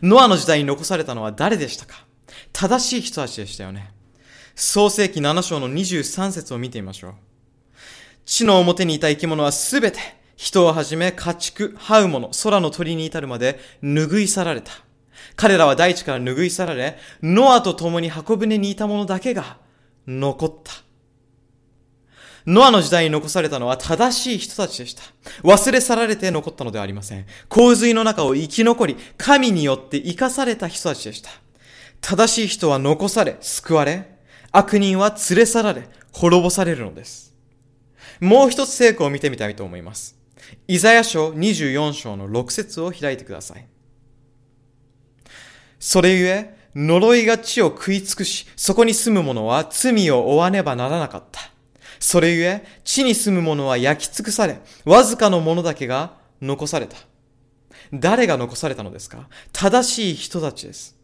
[0.01, 2.05] ノアの時代に残されたのは誰でしたか
[2.51, 3.93] 正しい人たちでしたよね。
[4.55, 7.32] 創世紀7章の23節を見てみましょう。
[8.25, 9.99] 地の表にいた生き物はすべて、
[10.35, 14.71] 人をはじめ家畜、這う者、空の鳥に至るまで拭い去られた。
[15.35, 19.57] 彼らは大地から拭い去られ、ノアと共に箱舟にいた者だけが
[20.07, 20.71] 残った。
[22.45, 25.03] ノアの時代に残されたのは正しい人たちでした。
[25.43, 27.25] 忘れ去られて残ったのではありません。
[27.47, 31.29] 洪水の中を生き残り、神によって生かされた人たちでした。
[32.01, 34.17] 正しい人は残され、救われ、
[34.51, 37.32] 悪人は連れ去られ、滅ぼされるのです。
[38.23, 40.15] もう一つ聖句を見てみたいと思います。
[40.67, 43.67] イザヤ書24章の6節を開いてください。
[45.77, 51.41] それゆえ、呪いが地を食い尽くし、そこに住む者は罪を負わねばならなかった。
[51.99, 56.95] それゆえ、地に住む者は焼き尽くされ、わずかの者だけが残された。
[57.91, 59.27] 誰が残されたのですか？
[59.51, 60.95] 正しい人たちです。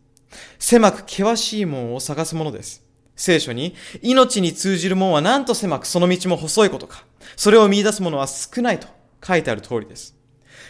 [0.58, 2.82] 狭く険しい門を探すものです。
[3.20, 7.04] 聖書に、命に通じる門はなんと狭くその道も細いことか。
[7.36, 8.88] それを見出す者は少ないと
[9.26, 10.16] 書いてある通りです。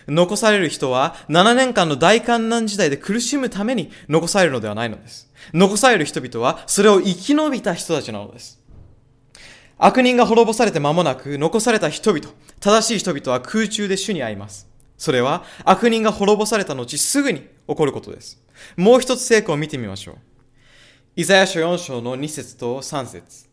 [0.08, 5.32] 残される人は7年間の大観難時代で苦しむために残されるのではないのです。
[5.54, 8.60] 残される人々はそれを生き延びた人たちなのです。
[9.78, 12.30] 悪人が滅ぼされて間もなく残された人々、
[12.60, 14.68] 正しい人々は空中で主に会います。
[14.98, 18.42] それは悪人が滅ぼされた後すぐに起こることです。
[18.76, 20.29] もう一つ聖句を見てみましょう。
[21.20, 23.50] イザヤ書4章の2節と3節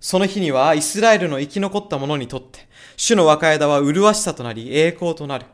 [0.00, 2.60] その日にはイスラエルの生き残った者にとって、
[2.96, 5.44] 主の若枝は麗しさとなり栄光となる。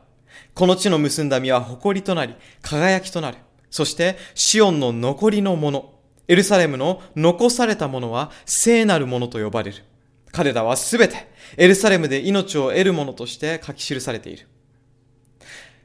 [0.55, 3.39] この地の結んだ実は誇りとなり、輝きとなる。
[3.71, 5.93] そして、シオンの残りの者、
[6.29, 9.83] エルサレムの残された者は聖なる者と呼ばれる。
[10.31, 14.47] 彼らはすべてエルサレムで命を得る者として書き記されている。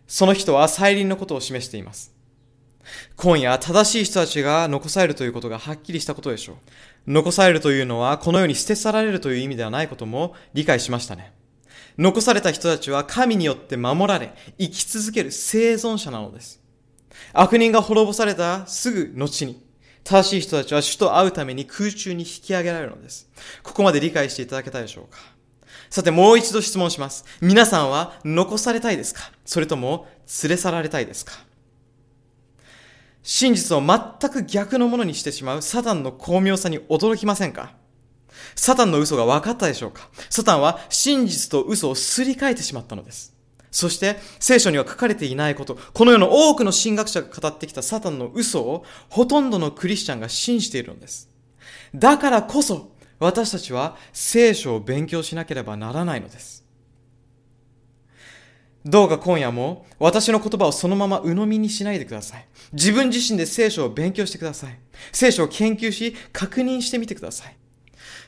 [0.05, 2.18] その人は再臨のことを示しています。
[3.15, 6.55] 今夜、正しい人たちが残されるということがはっきりしたことでしょう。
[7.07, 11.33] 残されるというのは、この世に捨て去られるという意味ではないことも理解しましたね。
[11.97, 16.61] 残された人たちは神によって守られ、生き続ける生存者なのです。
[17.33, 19.61] 悪人が滅ぼされたすぐ後に、
[20.05, 23.29] 正しい人たちは主と会うために空中に引き上げられるのです。
[23.63, 25.19] ここまで理解していただけたでしょうか
[25.89, 27.25] さてもう一度質問します。
[27.41, 29.31] 皆さんは残されたいですか？
[29.43, 30.07] それとも
[30.43, 31.33] 連れ去られたいですか？
[33.31, 37.75] 真実を全く逆のものにしてしまうサタンの巧妙さに驚きませんか？
[38.55, 40.09] サタンの嘘が分かったでしょうか？
[40.31, 43.35] サタンは真実と嘘をすり替えてしまったのです。
[43.69, 51.29] そして聖書には書かれていないこと、この世の多くの神学者が語ってきたサタンの嘘をほとんどのクリスチャンが信じているのです。
[51.93, 56.58] だからこそ私たちは聖書を勉強しなければならないのです。
[58.89, 62.47] どうか今夜も私の言葉をそのまま鵜呑みにしないでください。
[62.73, 64.79] 自分自身で聖書を勉強してください。
[65.11, 67.55] 聖書を研究し確認してみてください。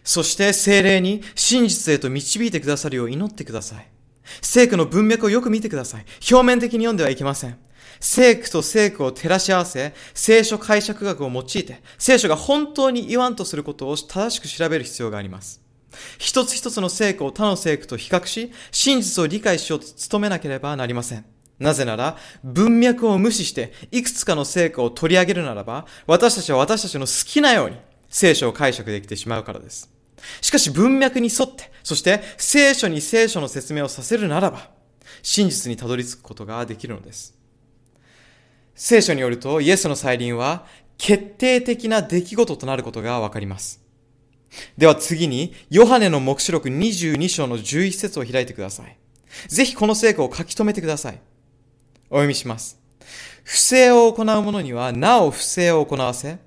[0.04, 3.88] そして精霊に真実へと導いてくださるよう祈ってください。
[4.42, 6.06] 聖句の文脈をよく見てください。
[6.32, 7.58] 表面的に読んではいけません。
[8.00, 15.61] 聖句と聖句を照らし合わせ、聖書解釈学を用いて、聖書が本当に言わんとすることを正しく調べる必要があります。
[16.18, 21.26] 一つ一つの聖句を他の聖句と比較し、真実を理解しようと努めなければなりません。
[21.60, 27.78] なぜなら、文脈を無視して、いくつかの聖句を取り上げるならば、私たちは私たちの好きなように
[28.10, 29.90] 聖書を解釈できてしまうからです。
[30.42, 34.70] しかし文脈に沿って、そして聖書に聖書の説明をさせるならば、
[35.22, 37.36] 真実にたどり着くことができるのです。
[38.76, 40.66] 聖書によると、イエスの再臨は
[40.98, 43.81] 決定的な出来事となることがわかります。
[44.78, 48.98] では次に、ヨハネの目視録22章の11節を開いてください。
[49.48, 51.22] ぜひこの聖句を書き留めてください。
[52.10, 52.80] お読みします。
[53.44, 56.38] 不正を行う者にはなお不正を行わせ、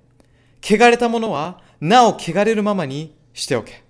[0.63, 3.83] 汚れた者はなお汚れるままにしておけ。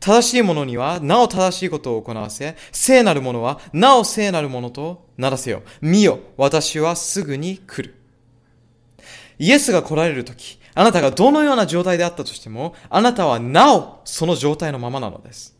[0.00, 5.62] 正しい者にはなお正しいことを行わせ、聖なる者はなお聖なる者とならせよ。
[5.80, 7.94] 見よ、私はすぐに来る。
[9.38, 15.56] イエスが来られるとき、あなたがどのような状態であったとしても、あなたはなおその状態のままなのです。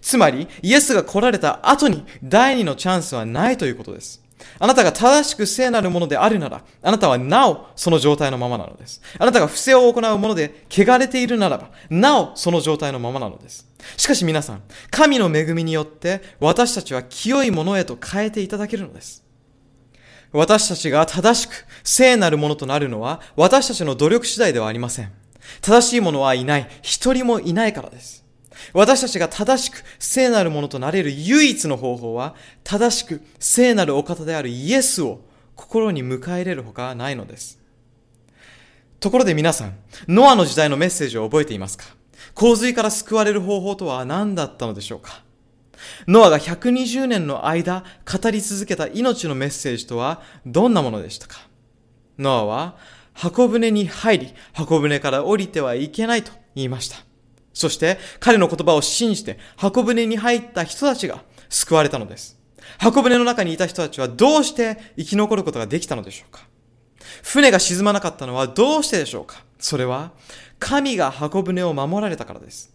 [0.00, 4.22] つまり、イエスが来られた後に第二のチャンスはないということです。
[4.58, 9.00] あなたが正しく聖なるものであるなら、あなたはなおその状態のままなのです。
[9.18, 13.66] あなたが不正を行うもので汚れているならば、なおその状態のままなのです。
[13.96, 19.21] しかし皆さん、神の恵みによって私たちは清いものへと変えていただけるのです。
[20.32, 25.12] 私たちが正しく聖なるものとなるのは私たちの努力次第ではありません。
[25.60, 26.68] 正しい者はいない。
[26.82, 28.24] 一人もいないからです。
[28.72, 35.20] 私たちが正しく聖なるものとなれる唯一の方法は、正しく聖なるお方であるイエスを
[35.56, 37.58] 心に迎え入れるほかないのです。
[39.00, 39.74] ところで皆さん、
[40.06, 41.84] ノアの時代のメッセージを覚えていますか？
[42.34, 45.22] 洪水から救われる方法とは何だったのでしょうか？
[46.06, 51.38] ノアが120年の間語り続けた命のメッセージとはどんなものでしたか？
[52.18, 52.76] ノアは
[53.14, 56.96] 箱舟に入り、箱舟から降りてはいけないと言いました。
[57.52, 62.38] そして彼の言葉を信じて箱舟に入った人たちが救われたのです。
[62.78, 66.46] 箱舟の中にいた人たちはどうして生き残ることができたのでしょうか？
[67.22, 69.44] 船が沈まなかったのはどうしてでしょうか？
[69.58, 70.12] それは
[70.58, 72.71] 神が箱舟を守られたからです。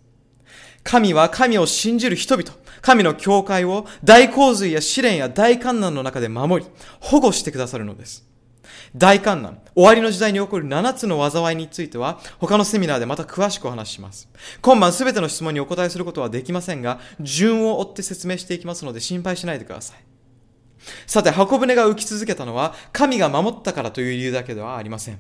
[0.88, 2.50] 神は神を信じる人々、
[2.82, 8.26] 神の教会を大洪水や試練や大観難の中で守り、保護してくださるのです。
[8.96, 14.30] 大観難、終わりの時代に起こる7つの災いについては、他のセミナーでまた詳しくお話しします。
[14.62, 19.98] 今晩すべての質問にお答えすることはできませんが、順を追って説明していきますので心配しないでください。
[21.06, 25.20] さて、箱舟が浮き続けたのは、神が守ったからという理由だけではありません。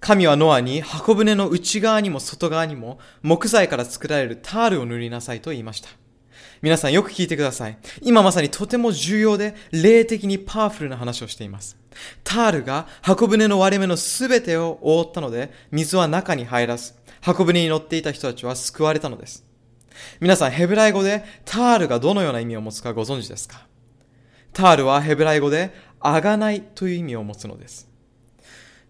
[0.00, 5.88] 神はノアに箱舟の内側にも外側にも木材から作られるタールを塗りなさいと言いました。
[6.62, 7.78] 皆さんよく聞いてください。
[8.02, 11.76] 今まさにとても重要で霊的にパワフルな話をしています。
[12.24, 19.44] タールが箱舟の割れ目のすべてを覆ったので、水は中に入らず、箱舟に乗っていた人たちは救われたのです。
[20.20, 23.66] 皆さん、ヘブライ語でタールがどのような意味を持つかご存知ですか？
[24.52, 27.88] タールはヘブライ語で、あがないという意味を持つのです。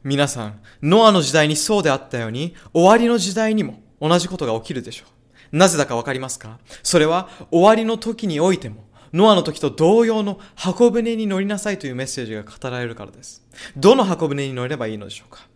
[0.08, 5.04] 皆さん、ノアの時代にそうであったように、終わりの時代にも同じことが起きるでしょ
[5.52, 5.56] う。
[5.56, 6.60] なぜだかわかりますか？
[6.84, 13.44] それは終わりの時においても、ノアの時と同様の箱舟に乗りなさいというメッセージが語られるからです。
[13.76, 15.48] どの箱舟に乗ればいいのでしょうか？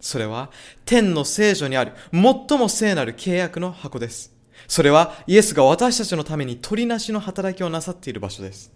[0.00, 0.50] それは
[0.84, 4.34] 天の聖女にある最も聖なる契約の箱です。
[4.66, 8.72] それはイエスが私たちのために取りなしの働きをなさっている場所です。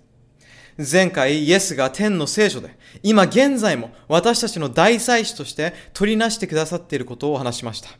[0.79, 7.91] 前回イエスが天の聖書で、今現在も私たちの大祭司として取りなしてくださっていることを話しました。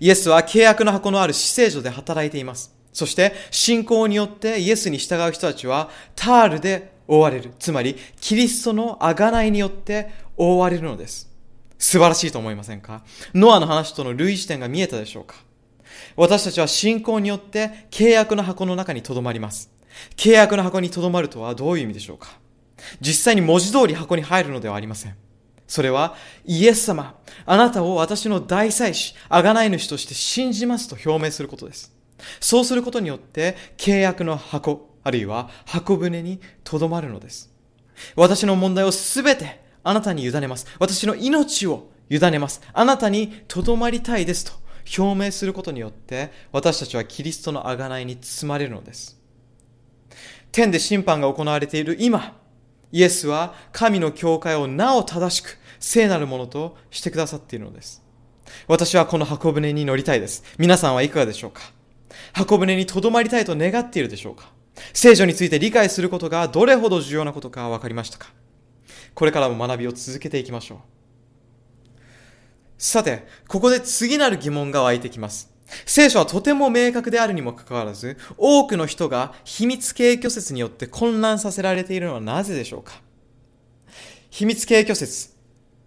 [0.00, 2.74] イエスは契約の箱のある死聖所で働いています。
[2.94, 7.52] そして信仰によってイエスに従う人たちはタールで覆われる。
[7.58, 11.30] つまりキリストの贖いによって覆われるのです。
[11.76, 13.04] 素晴らしいと思いませんか？
[13.34, 15.36] ノアの話との類似点が見えたでしょうか？
[16.16, 19.70] 私たちは信仰によって契約の箱の中に留まります。
[20.16, 22.38] 契約の箱に留まるとはどういう意味でしょうか？
[23.00, 25.16] 実際に文字通り箱に入るのではありません。
[25.66, 26.14] それは、
[26.44, 31.92] イエス様、あなたを私の大祭司、贖い主として信じますと表明することです。
[32.38, 37.52] そうすることによって、契約の箱、あるいは箱舟に留まるのです。
[38.14, 40.66] 私の問題をすべてあなたに委ねます。
[40.78, 42.60] 私の命を委ねます。
[42.72, 44.52] あなたに留まりたいですと
[45.02, 49.15] 表明することによって、私たちはキリストの贖いに包まれるのです。
[50.56, 52.34] 天で審判が行われている今、
[52.90, 58.02] イエスは神の教会をなお正しく聖なるものとしてくださっているのです。
[58.66, 60.44] 私はこの箱舟に乗りたいです。
[60.56, 61.60] 皆さんはいかがでしょうか？
[62.32, 64.50] 箱舟に留まりたいと願っているでしょうか？
[64.94, 68.28] 聖書について理解することがどれほど重要なことか分かりましたか？
[69.12, 70.78] これからも学びを続けていきましょう。
[72.78, 75.54] さて、ここで次なる疑問が湧いてきます。
[75.84, 83.00] 聖書はとても明確であるにもかかわらず、多くの人が秘密携挙説によって混乱させられているのはなぜでしょうか？
[84.30, 85.30] 秘密携挙説、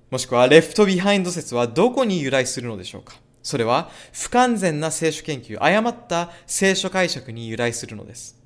[0.10, 3.16] もしくはレフトビハインド説はどこに由来するのでしょうか？
[3.42, 8.38] それは不完全な聖書研究、誤った聖書解釈に由来するのです。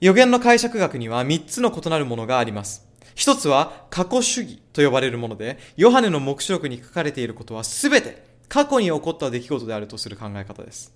[0.00, 2.86] 予言の解釈学には3つの異なるものがあります。
[3.14, 10.94] 一つは過去主義と呼ばれるもので、ヨハネの目視録に書かれていることはすべて過去に起こった出来事であるとする考え方です。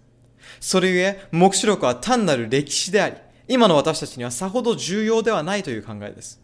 [0.61, 3.17] それゆえ、目視録は単なる歴史であり、
[3.49, 6.39] 今の私たちにはさほど重要ではないという考えです。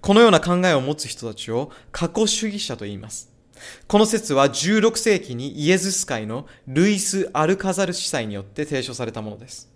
[0.00, 3.30] このような考えを持つ人たちを過去主義者と言います。
[3.86, 9.70] この説は16世紀にイエズス会のルイス・アルカザル司祭によって提唱されたものです。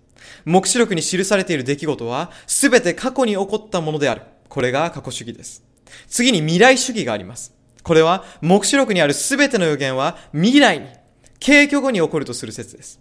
[0.46, 4.22] 目視録に記されている出来事は全て過去に起こったものである。
[4.48, 5.62] これが過去主義です。
[6.06, 7.57] 次に未来主義があります。
[7.88, 10.88] これは、目視録にあるすべての予言は未来に、
[11.40, 13.00] 景挙後に起こるとする説です。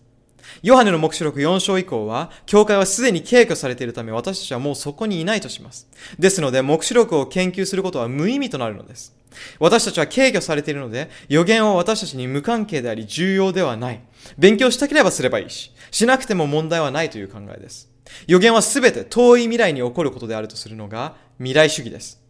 [0.64, 5.90] ヨハネの目視録4章以降は、教会はすでに敬挙されているため、私たちはもうそこにいないとします。
[6.18, 9.14] ですので、目視録を研究することは無意味となるのです。
[9.60, 14.00] 私たちは敬挙されているので、予言は私たちに無関係であり重要ではない。
[14.38, 17.92] 勉強したければすればいいし、しなくても問題はないという考えです。
[18.26, 22.26] 予言はすべて遠い未来に起こることであるとするのが未来主義です。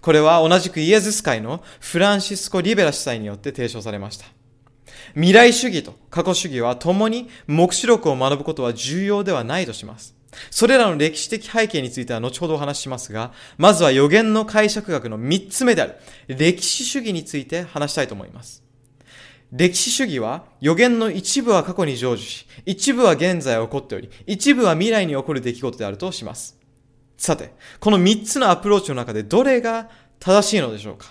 [0.00, 4.26] これは同じくイエズス会のフランシスコ・リベラ司祭によって提唱されました。
[5.14, 10.14] 未来主義と過去主義は共に目視録を学ぶことは重要ではないとします。
[10.50, 15.96] それらの歴史的背景については後ほどお話ししますが、まずは予言の解釈学の3つ目である
[16.28, 18.62] 歴史主義について話したいと思います。
[19.52, 26.59] 歴史主義は予言の一部は過去に成就し、一部は現在起こっており、一部は未来に起こる出来事であるとします。
[27.20, 31.06] さて、この3つのアプローチの中でどれが正しいのでしょうか？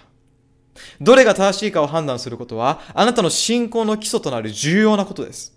[0.99, 5.53] どれが正しいかを判断することは、あなたの信仰の基礎となる重要なことです。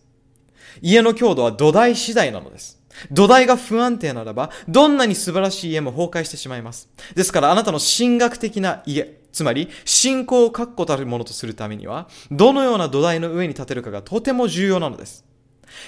[0.82, 2.82] 家の強度は土台次第なのです。
[3.10, 6.90] 土台が不安定ならば、どんなに素晴らしい家も崩壊してしまいます。
[7.14, 15.24] ですからあなたの神学的な家、つまり信仰を確固たるものとするためには、どのような土台の上に立てるかがとても重要なのです。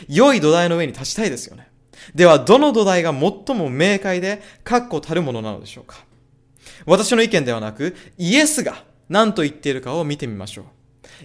[0.08, 1.68] 良い土台の上に立ちたいですよね。
[2.14, 6.04] では、どの土台が最も明快で確固たるものなのでしょうか？
[6.86, 10.64] 私の意見ではなく、イエスが何と言っているかを見てみましょう。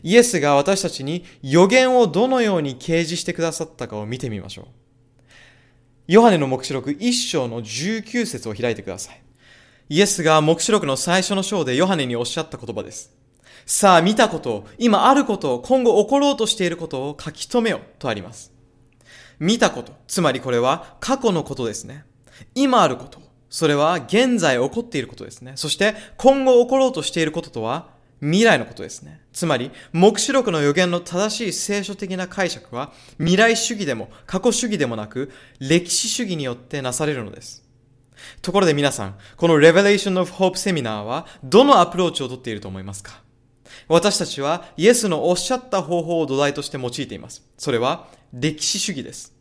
[0.04, 4.66] イエスが私たちに予言をどのように掲示してくださったかを見てみましょう。
[6.08, 9.22] ヨハネの目視録1章の19節を開いてください。
[9.90, 13.12] イエスが目視録の最初の章でヨハネにおっしゃった言葉です。
[13.66, 18.52] さあ見たことを、今あることを、今後起ころうとしていることを書き留めよとあります。
[19.40, 22.04] 見たこと、つまりこれは過去のことですね。
[22.56, 25.54] 今あること、それは現在起こっていることですね。
[25.56, 27.88] そして今後起ころうとしていることとは
[28.22, 29.22] 未来のことですね。
[29.32, 37.64] つまり、目視録の予言の正しい聖書的な解釈は、未来主義でも過去主義でもなく、歴史主義によってなされるのです。
[38.42, 43.22] ところで皆さん、この Revelation of Hope セミナーは、どのアプローチをとっていると思いますか？
[43.88, 47.46] 私たちは、イエスのおっしゃった方法を土台として用いています。
[47.58, 49.34] それは、歴史主義です。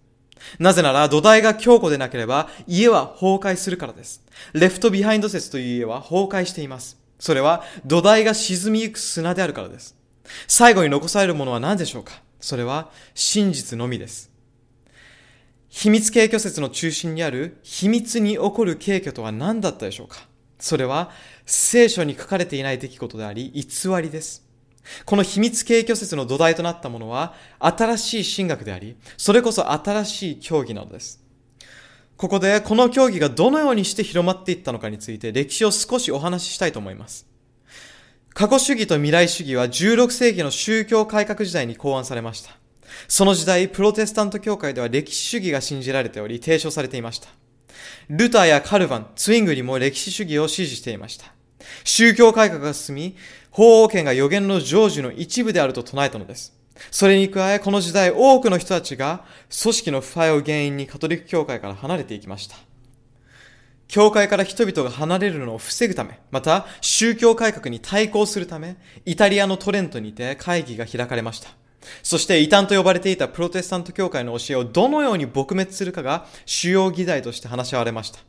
[0.59, 4.23] なぜなら土台が強固でなければ家は崩壊するからです。
[4.52, 6.97] レフトビハインド説という家は崩壊しています。
[7.19, 9.97] それは土台が沈みゆく砂であるからです。
[10.47, 12.23] 最後に残されるものは何でしょうか？
[12.40, 14.31] それは真実のみです。
[15.69, 20.19] 秘密携挙説の中心にある秘密に起こる携挙とは何だったでしょうか？
[20.59, 21.10] それは
[21.44, 23.66] 聖書に書かれていない出来事であり偽
[24.01, 24.48] りです。
[25.05, 31.23] この秘密軽挙説の土台となったものは新しい神学であり、それこそ新しい教義なのです。
[32.16, 37.28] ここでこの教義がどのようにして広まっていったのかについて歴史を少しお話ししたいと思います。
[38.35, 42.51] 過去主義と未来主義は16世紀の宗教改革時代に考案されました。
[43.06, 47.28] その時代、プロテスタント教会では歴史主義が信じられており、提唱されていました。
[48.09, 51.32] ルターやカルバン、ツイングリも歴史主義を支持していました。
[51.85, 53.16] 宗教改革が進み、
[53.59, 56.56] 法王権が予言の成就の一部であると唱えたのです。
[56.93, 59.24] それに加え、この時代多くの人たちが
[59.62, 62.55] 組織の腐敗を原因にカトリック教会から離れていきました。
[63.89, 71.48] 教会から人々が離れるのを防ぐため、また宗教改革に対抗するため、イタリアのトレントにて会議が開かれました。
[72.05, 78.20] そして異端と呼ばれていたプロテスタント教会の教えをどのように撲滅するかが主要議題として話し合われました。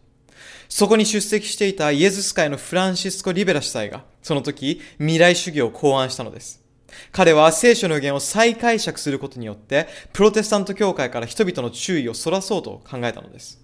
[0.70, 6.64] そこに出席していたイエズス会のフランシスコ・リベラ司祭が、その時未来主義を考案したのです。
[7.12, 13.60] 彼は聖書の予言を再解釈することによって、プロテスタント教会から人々の注意をそらそうと考えたのです。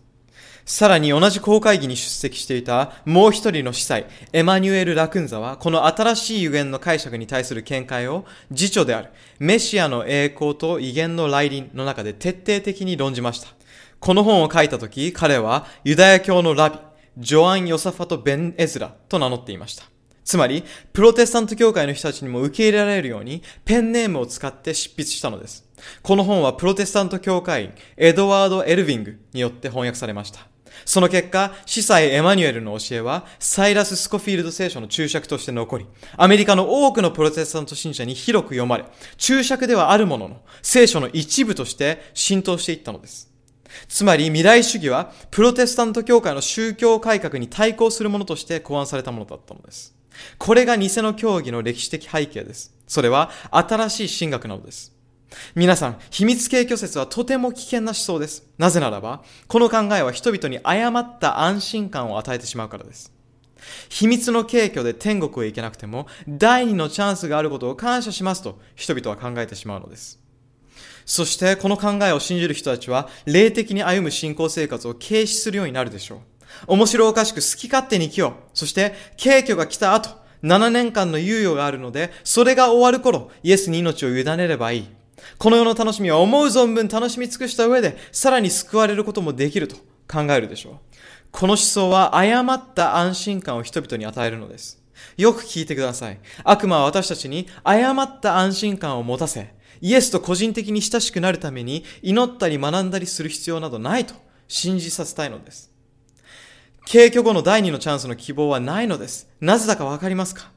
[0.66, 13.50] さらに同じ公会議に出席していたもう一人の司祭、エマニュエル・ラクンザは、この新しい予言の解釈に対する見解を、次著である、メシアの栄光と威厳の来臨の中で徹底的に論じました。
[14.00, 16.80] この本を書いたとき、彼はユダヤ教のラビ、
[17.18, 19.84] ジョアン・ヨサファト・ベン・エズラと名乗っていました。
[20.26, 25.64] つまり、プロテスタント教会の人たちにも受け入れられるように、ペンネームを使って執筆したのです。
[26.02, 30.40] この本はプロテスタント教会員、エドワード・エルヴィングによって翻訳されました。
[30.84, 35.86] その結果、司祭エマニュエルの教えは、サイラス・スコフィールド聖書の注釈として残り、
[36.18, 38.86] アメリカの多くのプロテスタント信者に広く読まれ、
[39.18, 43.35] 注釈ではあるものの、聖書の一部として浸透していったのです。
[43.88, 49.96] つまり未来主義はプロテスタント教会の宗教改革に対抗するものとして考案されたものだったのです。
[50.38, 52.74] これが偽の教義の歴史的背景です。
[52.88, 54.94] それは新しい神学なのです。
[55.54, 58.44] 皆さん、秘密系虚説はとても危険な思想です。
[58.58, 63.12] なぜならば、この考えは人々に誤った安心感を与えてしまうからです。
[63.90, 70.25] 秘密の景挙で天国へ行けなくても、第二のチャンスがあることを感謝しますと人々は考えてしまうのです。
[71.06, 76.20] そしてこの考えを信じる人たちは霊的に歩む信仰生活を軽視するようになるでしょう。
[76.68, 78.34] 面白おかしく好き勝手に生きよう。
[78.54, 80.10] そして軽挙が来た後、
[80.44, 84.90] 7年間の猶予があるので、それが終わる頃、イエスに命を委ねればいい。
[85.38, 89.76] この世の楽しみは思う存分楽しみ尽くした上で、さらに救われることもできると
[90.08, 90.74] 考えるでしょう。
[91.32, 94.82] この思想は誤った安心感を人々に与えるのです。
[95.18, 96.20] よく聞いてください。
[96.44, 99.54] 悪魔は私たちに誤った安心感を持たせ、
[99.86, 104.16] イエスと個人的に親しくなるために祈ったり学んだりする必要などないと
[104.48, 105.72] 信じさせたいのです。
[106.92, 109.30] 軽挙後の第二のチャンスの希望はないのです。
[109.40, 110.50] なぜだかわかりますか？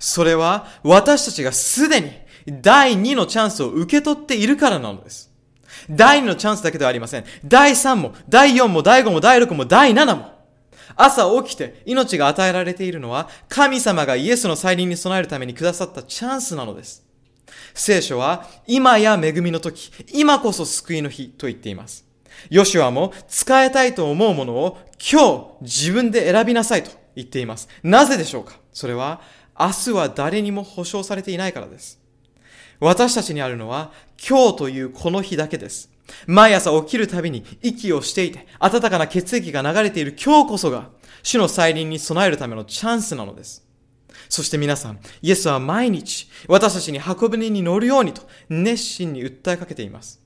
[0.00, 2.10] それは私たちがすでに
[2.60, 5.32] 第二のチャンスを受け取っているからなのです。
[5.88, 7.24] 第二のチャンスだけではありません。
[7.44, 10.32] 第三も、第四も、第五も、第六も、第七も。
[10.96, 17.06] 朝起きて命が与えられているのは神様がイエスの再臨に備えるためにくださったチャンスなのです。
[17.74, 22.06] 聖書は今や恵みの時、今こそ救いの日と言っています。
[22.50, 27.68] ヨシュアも使えたいと思うものを今日自分で選びなさいと言っています。
[27.82, 28.54] なぜでしょうか？
[28.72, 29.20] それは
[29.58, 32.00] 明日は誰にも保証されていないからです。
[32.80, 33.90] 私たちにあるのは
[34.28, 35.90] 今日というこの日だけです。
[36.26, 40.88] 毎朝起きるたびに息をしていて温かな血液が流れている今日こそが
[41.22, 43.67] 主の再臨に備えるためのチャンスなのです。
[44.28, 50.20] そして皆さん、イエスは毎日私たちに箱舟に乗るようにと熱心に訴えかけています。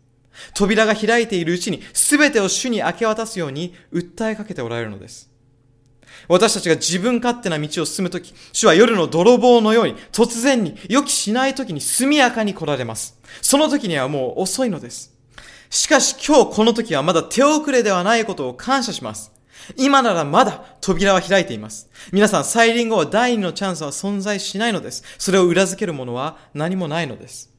[0.55, 5.31] 扉が開いているうちに全てを主に明け渡すように訴えかけておられるのです。
[6.29, 13.19] 私たちが自分勝手な道を進むとき、主は夜の泥棒のように突然に予期しないときに速やかに来られます。
[13.41, 15.12] その時にはもう遅いのです。
[15.70, 19.33] しかし今日この時はまだ手遅れではないことを感謝します。
[19.77, 21.89] 今ならまだ扉は開いています。
[22.13, 25.03] 皆さん、再臨後は第二のチャンスは存在しないのです。
[25.19, 27.53] それを裏付けるものは何もないのです。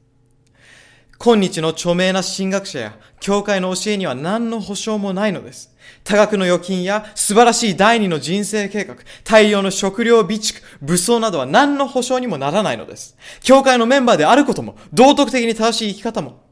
[1.19, 5.73] 今日の著名な神学者や教会の教えには何の保証もないのです。
[6.03, 13.15] 多額の預金や素晴らしい第二の人生計画、大量の食料備蓄、武装などは何の保証にもならないのです。
[13.41, 16.43] 教会のメンバーであることも、道徳的に正しい生き方も、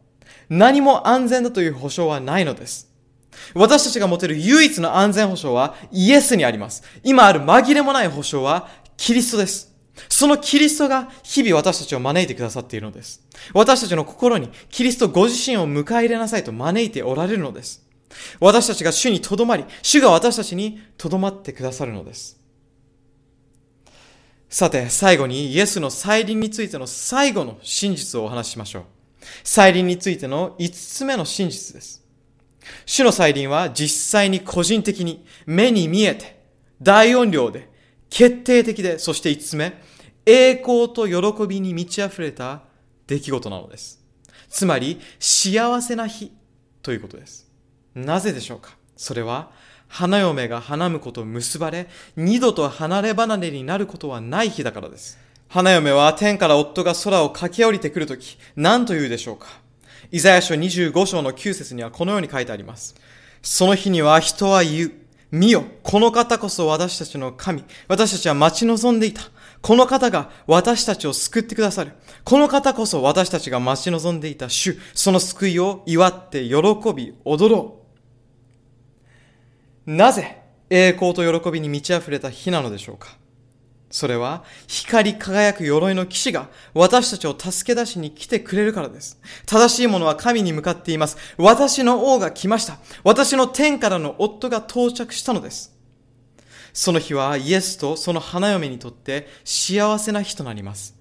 [0.49, 2.90] 何も安全だという保証はないのです。
[3.53, 6.83] 私たちが持てる唯一の安全保障はイエスにあります。
[7.03, 9.71] 今ある紛れもない保証はキリストです。
[10.09, 13.21] そのキリストが日々私たちを招いてくださっているのです。
[13.53, 17.85] 私たちの心にキリストご自身を迎え入れなさいと招いておられるのです。
[18.39, 22.39] 私たちが主にとどまり、主が私たちにとどまってくださるのです。
[24.49, 28.83] さて、最後にイエスの再臨についての最後の真実をお話ししましょう。
[29.43, 32.00] 再臨についての5つ目の真実です。
[32.85, 36.41] 主の再臨は実際に個人的に目に見えて
[36.81, 37.69] 大音量で
[38.09, 39.73] 決定的でそして5つ目
[40.25, 42.63] 栄光と喜びに満ち溢れた
[43.07, 43.99] 出来事なのです。
[44.49, 46.31] つまり幸せな日
[46.81, 47.49] ということです。
[47.95, 48.75] なぜでしょうか？
[48.97, 49.51] それは
[49.87, 55.17] 花嫁が花婿と結ばれ二度と離れ離れになることはない日だからです。
[55.47, 59.60] 花嫁は天から夫が空を駆け下りてくるとき何と言うでしょうか？
[60.11, 62.95] イザヤ書25章の9節にはこのように書いてあります。
[63.41, 64.91] その日には人は言う。
[65.31, 67.63] 見よ、この方こそ私たちの神。
[67.87, 69.21] 私たちは待ち望んでいた。
[69.61, 71.93] この方が私たちを救ってくださる。
[72.25, 74.77] この方こそ私たちが待ち望んでいた主。
[74.93, 76.55] その救いを祝って喜
[76.93, 77.79] び踊ろ
[79.87, 79.93] う。
[79.95, 83.17] なぜ栄光と喜びに満ち溢れた日なのでしょうか
[83.91, 89.19] それは光り輝く鎧の騎士が私たちを助け出しに来てくれるからです。
[89.45, 91.17] 正しいものは神に向かっています。
[91.37, 92.79] 私の王が来ました。
[93.03, 95.77] 私の天からの夫が到着したのです。
[96.73, 100.95] その日はイエスとその花嫁にとって幸せな日となります。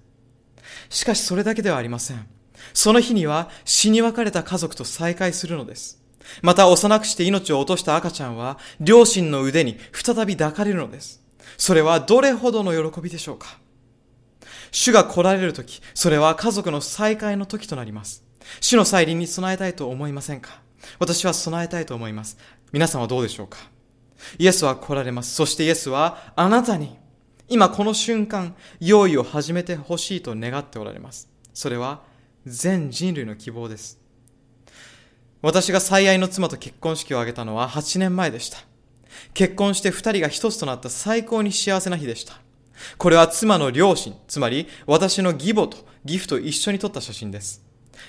[0.89, 2.27] しかしそれだけではありません。
[2.75, 6.03] その日には死に別れた家族と再会するのです。
[6.43, 11.20] また幼くして命を落とした赤ちゃんは両親の腕に再び抱かれるのです。
[11.61, 13.59] それはどれほどの喜びでしょうか？
[14.73, 18.25] 主が来られるとき、それは家族の再会の時となります。
[18.63, 20.63] 主の再臨に備えたいと思いませんか？
[20.99, 22.39] 私は備えたいと思います。
[22.73, 23.59] 皆さんはどうでしょうか？
[24.39, 25.35] イエスは来られます。
[25.35, 26.97] そしてイエスはあなたに
[27.49, 31.29] 今この瞬間、用意を始めてほしいと願っておられます。
[31.53, 32.01] それは
[32.47, 34.01] 全人類の希望です。
[35.43, 38.59] 私が最愛の妻と結婚式を挙げたのは8年前でした。
[39.35, 42.35] 結婚して二人が一つとなった最高に幸せな日でした。
[42.99, 47.63] これは妻の両親、つまり私の義母と義父と一緒に撮った写真です。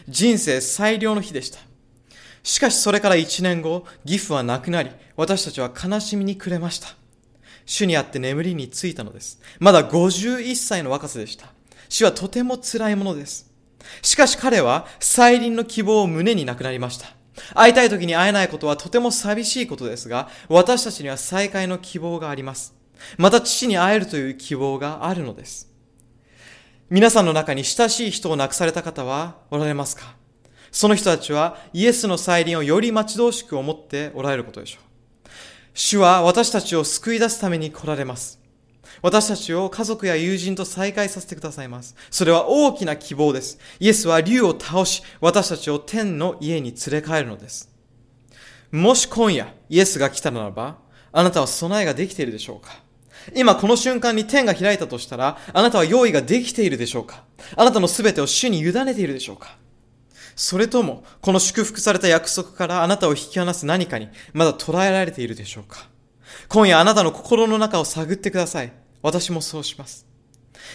[0.07, 1.59] 人生最良の日でした。
[2.43, 6.87] しかしそれから一年後、義父は亡くなり、私たちは悲しみに暮れました。
[7.65, 9.39] 主にあって眠りについたのです。
[9.59, 11.47] まだ51歳の若さでした。
[11.89, 13.51] 死はとても辛いものです。
[14.01, 17.07] しかし彼は再臨の希望を胸になくなりました。
[17.53, 22.75] 会いたい時に会えないことはとても寂しいことですが、私たちには再会の希望があります。
[23.17, 25.71] また父に会えるという希望があるのです。
[26.89, 30.15] 皆さんの中に親しい人を亡くされた方はおられますか？
[30.73, 35.29] その人たちはイエスの再臨をより待ち遠しく思っておられることでしょう。
[35.73, 38.40] 主は私たちを救い出すために来られます。
[39.01, 41.95] 私たちを家族や友人と再会させてくださいます。
[42.09, 43.59] それは大きな希望です。
[43.79, 47.69] イエスは竜を倒し、私たちを天の家に連れ帰るのです。
[48.71, 50.77] もし今夜、イエスが来たならば、
[51.11, 52.71] あなたは備えができているでしょうか？
[53.35, 57.23] 今この瞬間に天が開いたとしたら、あなたは用意ができているでしょうか？
[57.55, 59.57] あなたの全てを主に委ねているでしょうか？
[60.35, 65.87] それとも、この祝福された約束からあなたを引き離す何かにまだ捉えられているでしょうか？
[66.47, 68.71] 今夜あなたの心の中を探ってください。
[69.01, 70.05] 私もそうします。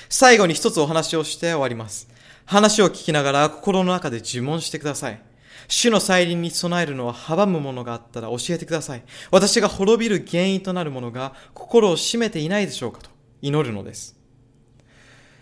[0.08, 2.08] 最後に一つお話をして終わります。
[2.44, 5.20] 話を聞きながら心の中で呪文してください。
[5.68, 9.02] 主の再臨に備えるのは阻むものがあったら教えてください。
[9.30, 13.10] 私が滅びる原因となるものが心を占めていないでしょうかと
[13.42, 14.16] 祈るのです。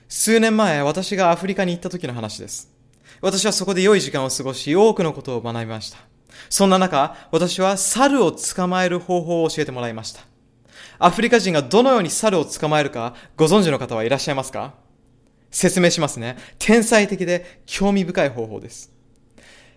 [0.09, 2.71] 数年前、私がアフリカに行った時の話です。
[3.21, 5.99] 私はそこで良い時間を過ごし、多くのことを学びました。
[6.49, 10.21] そんな中、私は猿を捕まえる方法を教えてもらいました。
[10.99, 14.75] アフリカ人がどのように猿を捕まえるかご存知の方はいらっしゃいますか？
[15.51, 16.37] 説明しますね。
[16.59, 18.93] 天才的で興味深い方法です。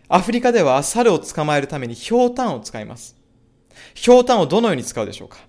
[0.10, 3.16] アフリカでは猿を捕まえるために氷炭を使います。
[4.06, 5.40] 氷炭をどのように使うでしょうか？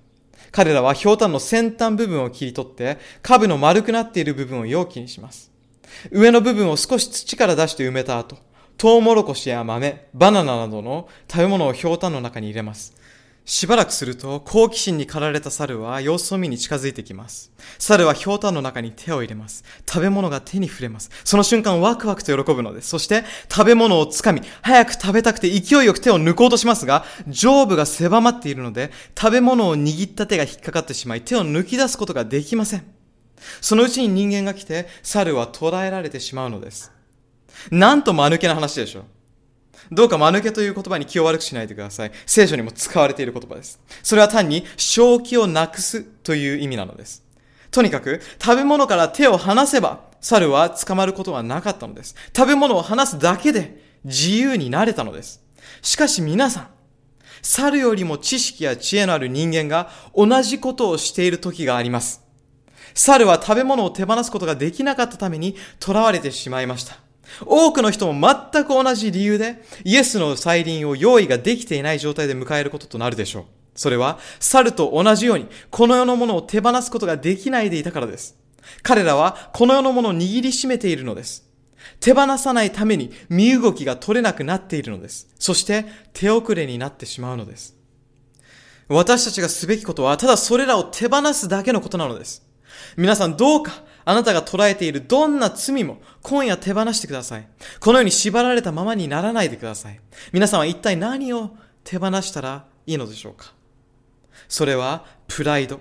[0.51, 5.51] 彼らは氷炭の先端部分を切り取って、下部の丸くなっている部分を容器にします。
[6.11, 8.36] 上の部分を少し土から出して埋めた後、
[8.77, 12.95] トウモロコシや豆、バナナなどの食べ物を氷炭の中に入れます。
[13.49, 17.51] しばらくすると、好奇心に駆られた猿は様子を見に近づいてきます。
[17.79, 19.65] 猿は氷炭の中に手を入れます。
[19.89, 21.11] 食べ物が手に触れます。
[21.25, 22.91] その瞬間ワクワクと喜ぶのです。
[22.91, 32.85] そして食べ物をつかみ、早く食べたくて勢いよく手を抜こうとしますが、上部が狭まっているので、食べ物を握った手が引っかかってしまい、手を抜き出すことができません。
[33.62, 36.93] そのうちに人間が来て、猿は捕らえられてしまうのです。
[37.70, 39.05] なんと間抜けな話でしょう。
[39.90, 42.12] どうか間抜けという言葉に気を悪くしないでください。
[42.26, 43.80] 聖書にも使われている言葉です。
[44.02, 47.24] それは単に正気をなくすという意味なのです。
[47.70, 52.14] とにかく、食べ物から手を離せば、猿は捕まることはなかったのです。
[52.36, 55.42] 食べ物を離すだけで自由になれたのです。
[55.82, 56.68] しかし皆さん、
[57.42, 62.22] 猿よりも知識や知恵のある人間が同じことをしている時があります。
[62.94, 67.07] 猿は食べ物を手放すことができなかったために囚われてしまいました。
[67.44, 73.44] 多くの人も全く同じ理由で、イエスの再臨を用意ができていない状態で迎えることとなるでしょう。
[73.74, 78.36] それは、猿と同じように、この世のものを手放すことができないでいたからです。
[78.82, 81.48] 彼らは、この世のものを握りしめているのです。
[82.00, 85.28] 手放さないために、身動きが取れなくなっているのです。
[85.38, 87.76] そして、手遅れになってしまうのです。
[88.88, 92.42] 私たちがすべきことは、ただそれらを手放すだけのことなのです。
[92.96, 97.48] 皆さんどうかあなたが捉えているどんな罪も今夜手放してください。
[97.78, 100.01] このように縛られたままにならないでください。
[100.32, 101.51] 皆さんは一体何を
[101.85, 103.52] 手放したらいいのでしょうか？
[104.48, 105.80] それはプライド、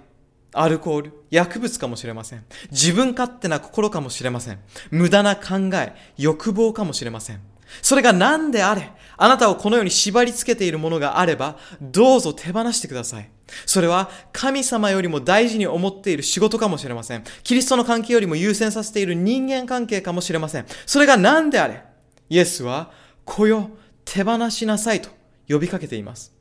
[0.51, 2.43] アルコール、薬物かもしれません。
[2.69, 4.59] 自分勝手な心かもしれません。
[4.91, 7.39] 無駄な考え、欲望かもしれません。
[7.81, 13.29] それが何であれ、あなたをこのように縛り付けているものがあれば、どうぞ手放してください。
[13.65, 17.23] それは神様よりも大事に思っている仕事かもしれません。
[17.43, 20.65] キリストの関係よりも優先させている人間関係かもしれません。
[20.85, 21.83] それが何であれ、
[22.29, 22.91] イエスは、
[23.25, 23.69] こよ、
[24.05, 25.09] 手放しなさいと
[25.49, 26.33] 呼びかけています。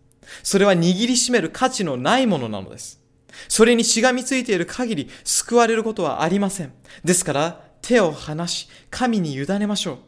[0.43, 3.01] それは握りしめる価値のないものなのです。
[3.49, 6.73] それにしがみついている限り救われることはありません。
[7.05, 9.99] ですから、手を離し、神に委ねましょう。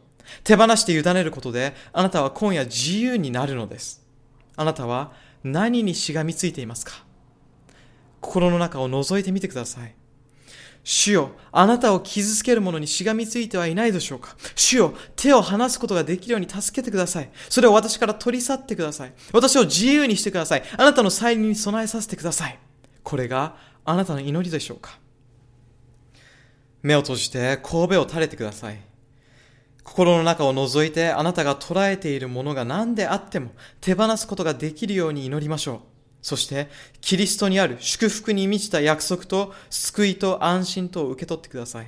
[0.43, 4.05] 手放して委ねることで、あなたは今夜自由になるのです。
[4.55, 5.13] あなたは
[5.43, 7.05] 何にしがみついていますか？
[8.21, 9.95] 心の中を覗いてみてください。
[10.83, 14.35] 主よ、あなたを傷つけるものにしがみついてはいないでしょうか？
[14.55, 17.29] 主よ、手を離すことができるように助けてください。
[17.49, 19.13] それを私から取り去ってください。
[19.33, 20.63] 私を自由にしてください。
[20.77, 22.59] あなたの再臨に備えさせてください。
[23.03, 24.99] これがあなたの祈りでしょうか？
[26.81, 28.79] 目を閉じて神戸を垂れてください。
[29.89, 33.49] 心の中を覗いてあなたが捉えているものが何であっても
[33.81, 35.79] 手放すことができるように祈りましょう。
[36.21, 36.69] そして、
[37.01, 41.87] キリストにある祝福に満ちた約束と救いと安心と受け取ってください。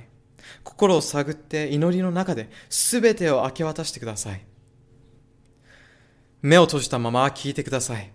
[0.64, 4.44] 心を探って祈りの中で全てを明け渡してください。
[6.40, 8.10] 目を閉じたまま聞いてください。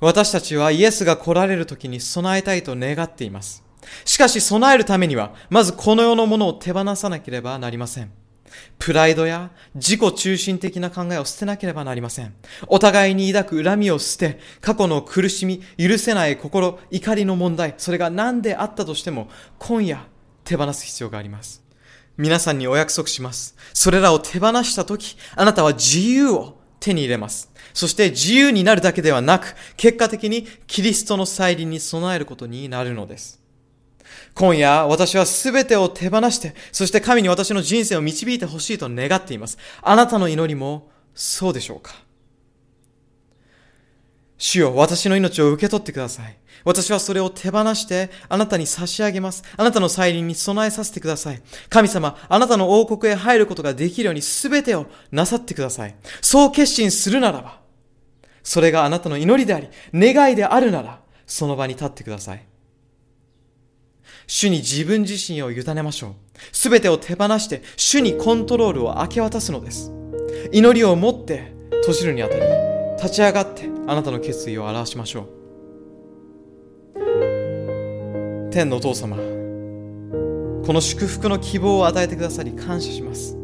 [0.00, 3.62] 私たちはイエスが来られる時に備えたいと願っています。
[4.04, 8.21] しかし備えるためには、まずこの世のものを手放さなければなりません。
[8.78, 12.34] プライドや自己中心的な考えを捨てなければなりません。
[12.66, 20.06] お互いに抱く恨みを捨て、過去の苦しみ、許せない心、怒りの問題、それが何であったとしても、今夜
[20.44, 21.62] 手放す必要があります。
[22.16, 23.56] 皆さんにお約束します。
[23.72, 27.50] それらを手放したとき、あなたは自由を手に入れます。
[27.72, 33.41] そして自由になるだけではなく、結果的にキリストの再臨に備えることになるのです。
[34.34, 39.58] 今夜、私はすべてを手放して、そして神に私の人生を導いてほしいと願っています。
[39.82, 41.92] あなたの祈りもそうでしょうか？
[44.38, 46.36] 主よ、私の命を受け取ってください。
[46.64, 49.44] 私はそれを手放して、あなたに差し上げます。
[49.56, 51.42] あなたの再臨に備えさせてください。
[51.68, 55.94] 神様、あなたの王国へ入ることができるように全てをなさってください。
[56.20, 57.60] そう決心するならば、
[58.42, 62.44] それがあなたの祈りであり、願いであるなら、その場に立ってください。
[64.34, 66.12] 主に自分自身を委ねましょう。
[66.52, 69.92] すべてを手放して、主にコントロールを明け渡すのです。
[70.52, 71.52] 祈りを持って、
[71.82, 72.42] 閉じるにあたり、
[72.96, 75.26] 立ち上がって、あなたの決意を表しましょ
[76.96, 77.00] う。
[78.50, 79.22] 天のお父様、こ
[80.72, 83.36] の祝福の希望を与えてくださり感謝します。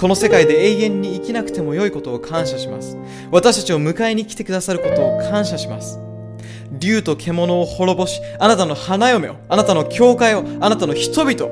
[0.00, 2.96] この世界で永遠に生きなくても良いことを感謝します。
[3.30, 6.00] 私たちを迎えに来てくださることを感謝します。
[6.72, 11.50] 竜と獣を滅ぼし、あなたの花嫁を、あなたの教会を、あなたの人々、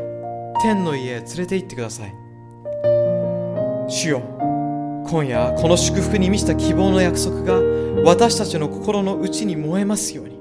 [0.62, 2.14] 天の家へ連れて行ってください。
[3.88, 4.22] 主よ、
[5.08, 7.60] 今夜、この祝福に満ちた希望の約束が、
[8.04, 10.36] 私たちの心の内に燃えますように。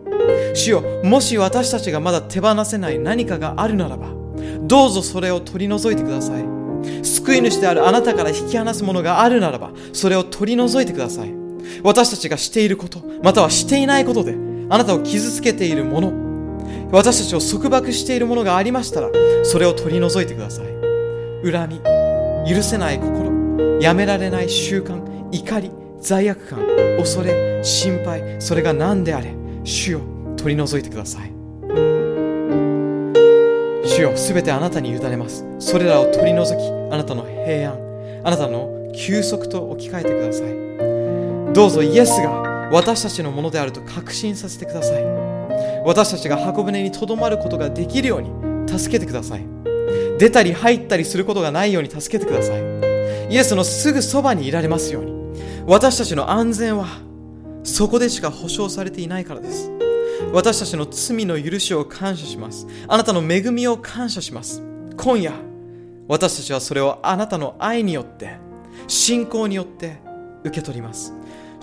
[0.54, 4.08] 主よ、もし私たちがまだ手放せない何かがあるならば、
[4.62, 6.44] どうぞそれを取り除いてください。
[7.04, 11.34] 救い主であるあなたから引き離すものがあるならば、それを取り除いてください。
[11.84, 14.36] 私たちがしていること、またはしていないことで、
[14.70, 16.14] あなたを傷つけているもの、
[16.92, 19.10] 私たちを束縛しているものがありましたら、
[19.44, 20.66] それを取り除いてください。
[21.44, 21.82] 恨み、
[22.50, 25.02] 許せない心、やめられない習慣、
[25.32, 26.60] 怒り、罪悪感、
[26.98, 29.34] 恐れ、心配、それが何であれ、
[29.64, 30.02] 主よ、
[30.38, 31.32] 取り除いてください。
[33.86, 35.46] 主よ、すべてあなたに委ねます。
[35.60, 37.80] それらを取り除き、あなたの平安、
[38.24, 41.54] あなたの休息と置き換えてください。
[41.54, 45.04] どうぞイエスが私たちのものであると確信させてください。
[45.86, 49.46] 私たちが箱舟にとどまることができるように助けてください。
[50.18, 52.62] 出たり入ったりすることがないように助けてください。
[53.30, 55.14] イエスのすぐそばにいられますように。
[55.68, 56.88] 私たちの安全は
[57.64, 59.72] そこでしか保証されていないからです。
[60.32, 62.68] 私たちの罪の許しを感謝します。
[62.88, 64.62] あなたの恵みを感謝します。
[64.98, 65.34] 今夜
[66.08, 68.38] 私たちはそれをあなたの愛によって
[68.88, 69.98] 信仰によって
[70.44, 71.14] 受け取ります。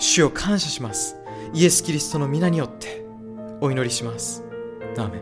[0.03, 1.15] 主を感謝します。
[1.53, 3.05] イエス・キリストの皆によって
[3.61, 4.43] お祈りします。
[4.97, 5.21] アーメン